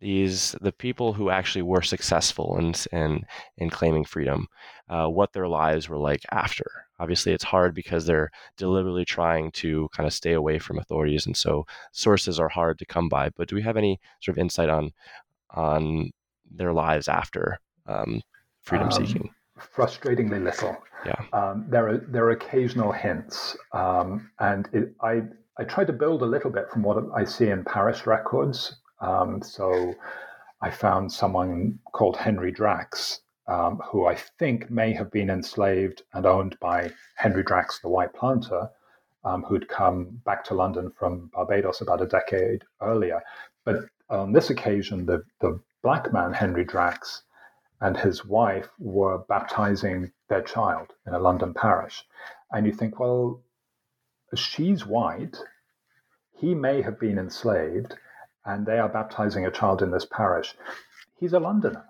these 0.00 0.54
the 0.60 0.72
people 0.72 1.12
who 1.12 1.30
actually 1.30 1.62
were 1.62 1.82
successful 1.82 2.56
in 2.58 2.74
in, 2.92 3.24
in 3.56 3.70
claiming 3.70 4.04
freedom, 4.04 4.46
uh, 4.88 5.08
what 5.08 5.32
their 5.32 5.48
lives 5.48 5.88
were 5.88 5.98
like 5.98 6.24
after. 6.30 6.66
Obviously, 7.00 7.32
it's 7.32 7.44
hard 7.44 7.74
because 7.74 8.06
they're 8.06 8.30
deliberately 8.56 9.04
trying 9.04 9.50
to 9.52 9.88
kind 9.94 10.06
of 10.06 10.12
stay 10.12 10.32
away 10.32 10.58
from 10.58 10.78
authorities, 10.78 11.26
and 11.26 11.36
so 11.36 11.66
sources 11.92 12.38
are 12.38 12.48
hard 12.48 12.78
to 12.78 12.86
come 12.86 13.08
by. 13.08 13.30
But 13.30 13.48
do 13.48 13.56
we 13.56 13.62
have 13.62 13.76
any 13.76 14.00
sort 14.20 14.36
of 14.36 14.40
insight 14.40 14.68
on 14.68 14.92
on 15.50 16.10
their 16.50 16.72
lives 16.72 17.08
after 17.08 17.58
um, 17.86 18.22
freedom 18.62 18.90
seeking? 18.90 19.22
Um, 19.22 19.64
frustratingly 19.76 20.42
little. 20.42 20.76
Yeah. 21.04 21.20
Um, 21.32 21.66
there 21.68 21.88
are 21.88 21.98
there 21.98 22.24
are 22.24 22.30
occasional 22.30 22.92
hints, 22.92 23.56
um, 23.72 24.30
and 24.38 24.68
it, 24.72 24.94
I 25.02 25.22
I 25.58 25.64
try 25.64 25.84
to 25.84 25.92
build 25.92 26.22
a 26.22 26.26
little 26.26 26.50
bit 26.50 26.70
from 26.70 26.82
what 26.82 26.98
I 27.14 27.24
see 27.24 27.48
in 27.48 27.64
parish 27.64 28.06
records 28.06 28.76
um, 29.00 29.42
so 29.42 29.94
I 30.60 30.70
found 30.70 31.12
someone 31.12 31.78
called 31.92 32.16
Henry 32.16 32.50
Drax, 32.50 33.20
um, 33.46 33.80
who 33.88 34.06
I 34.06 34.14
think 34.14 34.70
may 34.70 34.92
have 34.92 35.10
been 35.10 35.30
enslaved 35.30 36.02
and 36.12 36.26
owned 36.26 36.58
by 36.60 36.90
Henry 37.16 37.42
Drax, 37.42 37.78
the 37.80 37.88
white 37.88 38.12
planter, 38.12 38.68
um, 39.24 39.42
who'd 39.42 39.68
come 39.68 40.20
back 40.24 40.44
to 40.44 40.54
London 40.54 40.90
from 40.98 41.30
Barbados 41.32 41.80
about 41.80 42.02
a 42.02 42.06
decade 42.06 42.64
earlier. 42.82 43.22
But 43.64 43.86
on 44.10 44.32
this 44.32 44.50
occasion, 44.50 45.06
the, 45.06 45.22
the 45.40 45.60
black 45.82 46.12
man, 46.12 46.32
Henry 46.32 46.64
Drax, 46.64 47.22
and 47.80 47.96
his 47.96 48.24
wife 48.24 48.68
were 48.78 49.18
baptizing 49.28 50.10
their 50.28 50.42
child 50.42 50.88
in 51.06 51.14
a 51.14 51.18
London 51.18 51.54
parish. 51.54 52.04
And 52.50 52.66
you 52.66 52.72
think, 52.72 52.98
well, 52.98 53.40
she's 54.34 54.84
white. 54.84 55.36
He 56.36 56.54
may 56.54 56.82
have 56.82 56.98
been 56.98 57.18
enslaved 57.18 57.94
and 58.44 58.66
they 58.66 58.78
are 58.78 58.88
baptizing 58.88 59.46
a 59.46 59.50
child 59.50 59.82
in 59.82 59.90
this 59.90 60.06
parish. 60.10 60.54
He's 61.18 61.32
a 61.32 61.40
Londoner. 61.40 61.84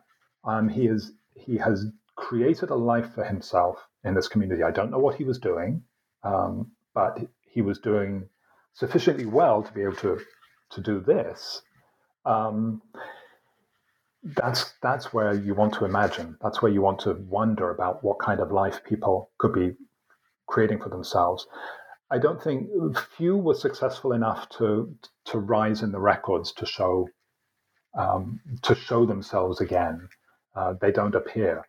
Um, 0.44 0.68
he 0.68 0.86
is 0.86 1.12
he 1.34 1.56
has 1.58 1.86
created 2.16 2.70
a 2.70 2.74
life 2.74 3.14
for 3.14 3.24
himself 3.24 3.86
in 4.04 4.14
this 4.14 4.28
community. 4.28 4.62
I 4.62 4.70
don't 4.70 4.90
know 4.90 4.98
what 4.98 5.16
he 5.16 5.24
was 5.24 5.38
doing, 5.38 5.82
um, 6.24 6.72
but 6.94 7.18
he 7.42 7.62
was 7.62 7.78
doing 7.78 8.28
sufficiently 8.74 9.26
well 9.26 9.62
to 9.62 9.72
be 9.72 9.82
able 9.82 9.96
to 9.96 10.20
to 10.70 10.80
do 10.80 11.00
this. 11.00 11.62
Um, 12.24 12.82
that's 14.22 14.74
that's 14.82 15.12
where 15.12 15.32
you 15.32 15.54
want 15.54 15.74
to 15.74 15.84
imagine. 15.84 16.36
That's 16.42 16.60
where 16.60 16.72
you 16.72 16.82
want 16.82 17.00
to 17.00 17.14
wonder 17.14 17.70
about 17.70 18.02
what 18.02 18.18
kind 18.18 18.40
of 18.40 18.50
life 18.50 18.82
people 18.84 19.30
could 19.38 19.52
be 19.52 19.76
creating 20.46 20.80
for 20.80 20.88
themselves. 20.88 21.46
I 22.10 22.18
don't 22.18 22.42
think 22.42 22.68
few 23.16 23.36
were 23.36 23.54
successful 23.54 24.12
enough 24.12 24.48
to 24.58 24.94
to 25.26 25.38
rise 25.38 25.82
in 25.82 25.92
the 25.92 26.00
records 26.00 26.52
to 26.52 26.66
show 26.66 27.08
um, 27.94 28.40
to 28.62 28.74
show 28.74 29.04
themselves 29.06 29.60
again. 29.60 30.08
Uh, 30.56 30.74
they 30.80 30.90
don't 30.90 31.14
appear, 31.14 31.64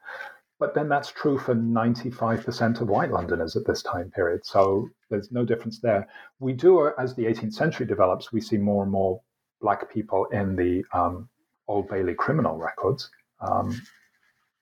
but 0.60 0.74
then 0.74 0.88
that's 0.88 1.12
true 1.12 1.38
for 1.38 1.56
ninety 1.56 2.10
five 2.10 2.44
percent 2.46 2.80
of 2.82 2.88
white 2.88 3.12
Londoners 3.12 3.56
at 3.56 3.66
this 3.66 3.84
time 3.84 4.12
period. 4.12 4.46
So 4.46 4.90
there's 5.10 5.32
no 5.32 5.44
difference 5.44 5.80
there. 5.80 6.08
We 6.40 6.54
do, 6.54 6.92
as 6.98 7.16
the 7.16 7.26
18th 7.26 7.54
century 7.54 7.86
develops, 7.86 8.32
we 8.32 8.42
see 8.42 8.58
more 8.58 8.84
and 8.84 8.92
more 8.92 9.22
black 9.62 9.92
people 9.92 10.26
in 10.32 10.56
the 10.56 10.86
um, 10.94 11.28
Old 11.68 11.90
Bailey 11.90 12.14
criminal 12.14 12.58
records. 12.58 13.10
Um, 13.42 13.82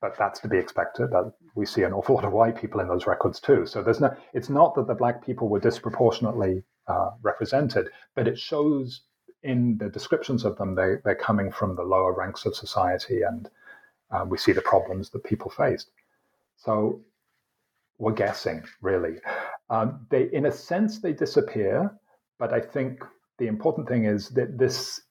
but 0.02 0.18
that's 0.18 0.40
to 0.42 0.48
be 0.48 0.58
expected. 0.58 1.12
That 1.12 1.34
we 1.56 1.66
see 1.66 1.84
an 1.84 1.94
awful 1.94 2.16
lot 2.16 2.26
of 2.26 2.34
white 2.34 2.60
people 2.60 2.80
in 2.80 2.88
those 2.88 3.08
records 3.08 3.40
too. 3.40 3.66
So 3.66 3.82
there's 3.82 4.00
no. 4.00 4.16
It's 4.34 4.50
not 4.50 4.76
that 4.76 4.88
the 4.88 4.96
black 4.96 5.26
people 5.26 5.50
were 5.50 5.60
disproportionately 5.60 6.64
uh, 6.88 7.12
represented, 7.22 7.90
but 8.16 8.28
it 8.28 8.38
shows 8.38 9.02
in 9.44 9.78
the 9.78 9.90
descriptions 9.90 10.46
of 10.46 10.58
them 10.58 10.76
they 10.76 10.96
they're 11.04 11.16
coming 11.16 11.52
from 11.52 11.76
the 11.76 11.84
lower 11.84 12.14
ranks 12.14 12.46
of 12.46 12.56
society, 12.56 13.22
and 13.22 13.50
uh, 14.12 14.26
we 14.28 14.38
see 14.38 14.52
the 14.52 14.62
problems 14.62 15.10
that 15.12 15.24
people 15.24 15.50
faced. 15.50 15.92
So 16.58 17.02
we're 17.98 18.14
guessing, 18.14 18.64
really. 18.82 19.16
Um, 19.70 20.06
they, 20.10 20.30
in 20.32 20.46
a 20.46 20.52
sense, 20.52 21.00
they 21.00 21.14
disappear, 21.14 21.92
but 22.40 22.54
I 22.54 22.60
think 22.62 23.04
the 23.38 23.48
important 23.48 23.88
thing 23.88 24.06
is 24.06 24.30
that 24.30 24.58
this 24.58 25.02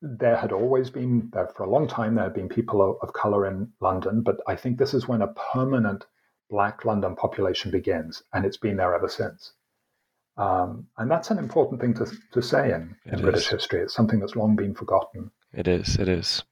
there 0.00 0.36
had 0.36 0.52
always 0.52 0.90
been 0.90 1.30
for 1.32 1.64
a 1.64 1.70
long 1.70 1.88
time 1.88 2.14
there 2.14 2.24
had 2.24 2.34
been 2.34 2.48
people 2.48 2.82
of, 2.82 2.96
of 3.02 3.12
color 3.12 3.46
in 3.46 3.72
London, 3.80 4.22
but 4.22 4.36
I 4.46 4.54
think 4.54 4.78
this 4.78 4.94
is 4.94 5.08
when 5.08 5.22
a 5.22 5.34
permanent 5.52 6.04
black 6.50 6.84
London 6.84 7.16
population 7.16 7.70
begins, 7.70 8.22
and 8.32 8.44
it's 8.44 8.56
been 8.56 8.76
there 8.76 8.94
ever 8.94 9.08
since. 9.08 9.52
Um, 10.36 10.86
and 10.98 11.10
that's 11.10 11.30
an 11.30 11.38
important 11.38 11.80
thing 11.80 11.94
to, 11.94 12.06
to 12.32 12.40
say 12.40 12.72
in, 12.72 12.94
in 13.06 13.20
British 13.20 13.48
history. 13.48 13.80
It's 13.82 13.94
something 13.94 14.20
that's 14.20 14.36
long 14.36 14.54
been 14.54 14.74
forgotten. 14.74 15.32
It 15.52 15.66
is. 15.66 15.96
It 15.96 16.08
is. 16.08 16.44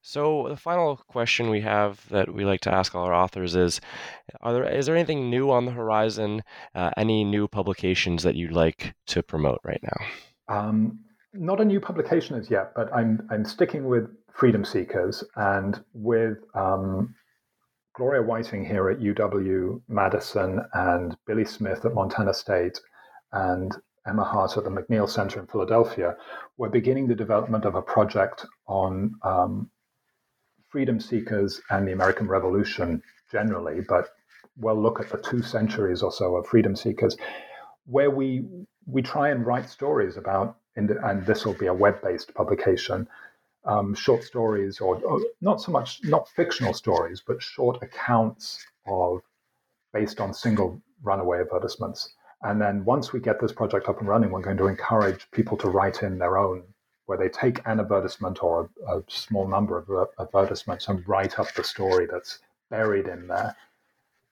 So 0.00 0.46
the 0.48 0.56
final 0.56 0.96
question 1.08 1.50
we 1.50 1.60
have 1.62 2.08
that 2.08 2.32
we 2.32 2.44
like 2.44 2.60
to 2.60 2.72
ask 2.72 2.94
all 2.94 3.04
our 3.04 3.12
authors 3.12 3.56
is: 3.56 3.80
Are 4.40 4.54
there 4.54 4.64
is 4.64 4.86
there 4.86 4.96
anything 4.96 5.28
new 5.28 5.50
on 5.50 5.66
the 5.66 5.72
horizon? 5.72 6.42
Uh, 6.74 6.90
any 6.96 7.24
new 7.24 7.46
publications 7.46 8.22
that 8.22 8.36
you'd 8.36 8.52
like 8.52 8.94
to 9.08 9.22
promote 9.22 9.60
right 9.64 9.82
now? 9.82 10.06
Um, 10.48 11.00
not 11.38 11.60
a 11.60 11.64
new 11.64 11.80
publication 11.80 12.36
as 12.36 12.50
yet, 12.50 12.72
but 12.74 12.92
I'm 12.94 13.26
I'm 13.30 13.44
sticking 13.44 13.86
with 13.86 14.08
Freedom 14.32 14.64
Seekers 14.64 15.24
and 15.36 15.82
with 15.94 16.38
um, 16.54 17.14
Gloria 17.94 18.22
Whiting 18.22 18.64
here 18.64 18.90
at 18.90 18.98
UW 18.98 19.80
Madison 19.88 20.60
and 20.74 21.16
Billy 21.26 21.44
Smith 21.44 21.84
at 21.84 21.94
Montana 21.94 22.34
State 22.34 22.80
and 23.32 23.74
Emma 24.06 24.24
Hart 24.24 24.56
at 24.56 24.64
the 24.64 24.70
McNeil 24.70 25.08
Center 25.08 25.40
in 25.40 25.46
Philadelphia. 25.46 26.14
We're 26.58 26.68
beginning 26.68 27.08
the 27.08 27.14
development 27.14 27.64
of 27.64 27.74
a 27.74 27.82
project 27.82 28.46
on 28.66 29.12
um, 29.22 29.70
freedom 30.68 31.00
seekers 31.00 31.60
and 31.70 31.88
the 31.88 31.92
American 31.92 32.28
Revolution 32.28 33.02
generally, 33.32 33.80
but 33.88 34.08
we'll 34.56 34.80
look 34.80 35.00
at 35.00 35.10
the 35.10 35.18
two 35.18 35.42
centuries 35.42 36.02
or 36.02 36.12
so 36.12 36.36
of 36.36 36.46
freedom 36.46 36.76
seekers, 36.76 37.16
where 37.86 38.10
we 38.10 38.44
we 38.86 39.02
try 39.02 39.30
and 39.30 39.44
write 39.44 39.68
stories 39.68 40.16
about, 40.16 40.58
and 40.76 41.24
this 41.26 41.44
will 41.44 41.54
be 41.54 41.66
a 41.66 41.74
web-based 41.74 42.34
publication, 42.34 43.08
um, 43.64 43.94
short 43.94 44.22
stories, 44.22 44.80
or, 44.80 44.96
or, 44.98 45.20
not 45.40 45.60
so 45.60 45.72
much 45.72 46.00
not 46.04 46.28
fictional 46.28 46.74
stories, 46.74 47.22
but 47.26 47.42
short 47.42 47.82
accounts 47.82 48.64
of 48.86 49.22
based 49.92 50.20
on 50.20 50.32
single 50.32 50.80
runaway 51.02 51.40
advertisements. 51.40 52.14
And 52.42 52.60
then 52.60 52.84
once 52.84 53.12
we 53.12 53.20
get 53.20 53.40
this 53.40 53.52
project 53.52 53.88
up 53.88 54.00
and 54.00 54.08
running, 54.08 54.30
we're 54.30 54.42
going 54.42 54.58
to 54.58 54.66
encourage 54.66 55.28
people 55.30 55.56
to 55.58 55.68
write 55.68 56.02
in 56.02 56.18
their 56.18 56.36
own 56.36 56.62
where 57.06 57.16
they 57.16 57.28
take 57.28 57.60
an 57.66 57.80
advertisement 57.80 58.42
or 58.42 58.68
a, 58.86 58.98
a 58.98 59.02
small 59.08 59.48
number 59.48 59.78
of 59.78 60.08
advertisements 60.20 60.88
and 60.88 61.06
write 61.08 61.38
up 61.38 61.52
the 61.54 61.64
story 61.64 62.06
that's 62.10 62.40
buried 62.68 63.06
in 63.06 63.26
there. 63.28 63.56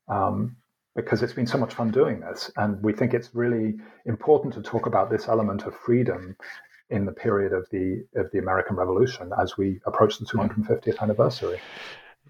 Um, 0.08 0.56
because 0.96 1.22
it's 1.22 1.32
been 1.32 1.46
so 1.46 1.58
much 1.58 1.74
fun 1.74 1.90
doing 1.90 2.20
this. 2.20 2.50
And 2.56 2.82
we 2.82 2.92
think 2.92 3.14
it's 3.14 3.34
really 3.34 3.74
important 4.06 4.54
to 4.54 4.62
talk 4.62 4.86
about 4.86 5.10
this 5.10 5.28
element 5.28 5.64
of 5.64 5.74
freedom 5.74 6.36
in 6.90 7.06
the 7.06 7.12
period 7.12 7.52
of 7.52 7.66
the 7.70 8.04
of 8.14 8.30
the 8.32 8.38
American 8.38 8.76
Revolution 8.76 9.32
as 9.40 9.56
we 9.56 9.80
approach 9.86 10.18
the 10.18 10.26
250th 10.26 11.00
anniversary. 11.00 11.58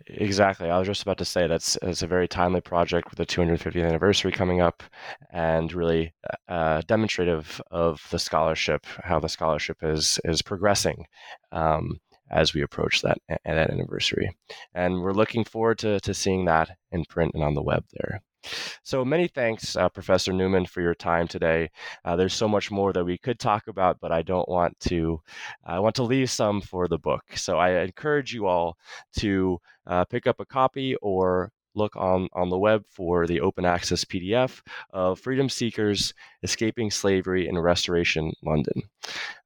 Exactly. 0.07 0.71
I 0.71 0.79
was 0.79 0.89
just 0.89 1.03
about 1.03 1.19
to 1.19 1.25
say 1.25 1.47
that's, 1.47 1.79
that's 1.81 2.03
a 2.03 2.07
very 2.07 2.29
timely 2.29 2.61
project 2.61 3.11
with 3.11 3.19
the 3.19 3.27
250th 3.27 3.87
anniversary 3.87 4.33
coming 4.33 4.61
up 4.61 4.83
and 5.31 5.73
really 5.73 6.13
uh, 6.49 6.83
demonstrative 6.87 7.61
of 7.71 8.07
the 8.11 8.19
scholarship, 8.19 8.87
how 9.03 9.19
the 9.19 9.29
scholarship 9.29 9.79
is, 9.83 10.19
is 10.25 10.43
progressing 10.43 11.07
um, 11.53 12.01
as 12.31 12.55
we 12.55 12.63
approach 12.63 13.03
that, 13.03 13.19
that 13.29 13.71
anniversary. 13.71 14.31
And 14.75 15.01
we're 15.01 15.13
looking 15.13 15.45
forward 15.45 15.79
to, 15.79 16.01
to 16.01 16.13
seeing 16.13 16.45
that 16.47 16.77
in 16.91 17.05
print 17.05 17.33
and 17.35 17.45
on 17.45 17.55
the 17.55 17.63
web 17.63 17.85
there. 17.95 18.21
So 18.83 19.05
many 19.05 19.29
thanks, 19.29 19.77
uh, 19.77 19.89
Professor 19.89 20.33
Newman, 20.33 20.67
for 20.67 20.81
your 20.81 20.95
time 20.95 21.29
today. 21.29 21.71
Uh, 22.05 22.17
there's 22.17 22.35
so 22.35 22.49
much 22.49 22.71
more 22.71 22.93
that 22.93 23.05
we 23.05 23.19
could 23.19 23.39
talk 23.39 23.69
about, 23.69 23.99
but 24.01 24.13
I 24.13 24.23
don't 24.23 24.49
want 24.49 24.79
to. 24.81 25.21
I 25.65 25.79
want 25.79 25.95
to 25.97 26.03
leave 26.03 26.31
some 26.31 26.61
for 26.61 26.89
the 26.89 26.99
book. 26.99 27.23
So 27.37 27.59
I 27.59 27.83
encourage 27.83 28.33
you 28.33 28.47
all 28.47 28.77
to 29.19 29.59
uh, 29.87 30.05
pick 30.05 30.27
up 30.27 30.41
a 30.41 30.47
copy 30.47 30.97
or 30.97 31.51
look 31.75 31.97
on, 31.97 32.29
on 32.33 32.49
the 32.49 32.59
web 32.59 32.85
for 32.89 33.27
the 33.27 33.41
open 33.41 33.65
access 33.65 34.05
PDF 34.05 34.63
of 34.93 35.19
Freedom 35.19 35.49
Seekers 35.49 36.15
Escaping 36.43 36.91
Slavery 36.91 37.49
in 37.49 37.59
Restoration 37.59 38.33
London. 38.43 38.83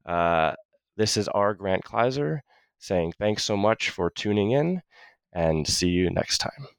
Uh, 0.05 0.53
this 0.97 1.17
is 1.17 1.29
our 1.29 1.55
Grant 1.55 1.85
Kleiser 1.85 2.41
saying 2.79 3.13
thanks 3.19 3.45
so 3.45 3.57
much 3.57 3.91
for 3.91 4.11
tuning 4.11 4.53
in 4.53 4.83
and 5.33 5.67
see 5.67 5.89
you 5.89 6.11
next 6.11 6.39
time. 6.39 6.78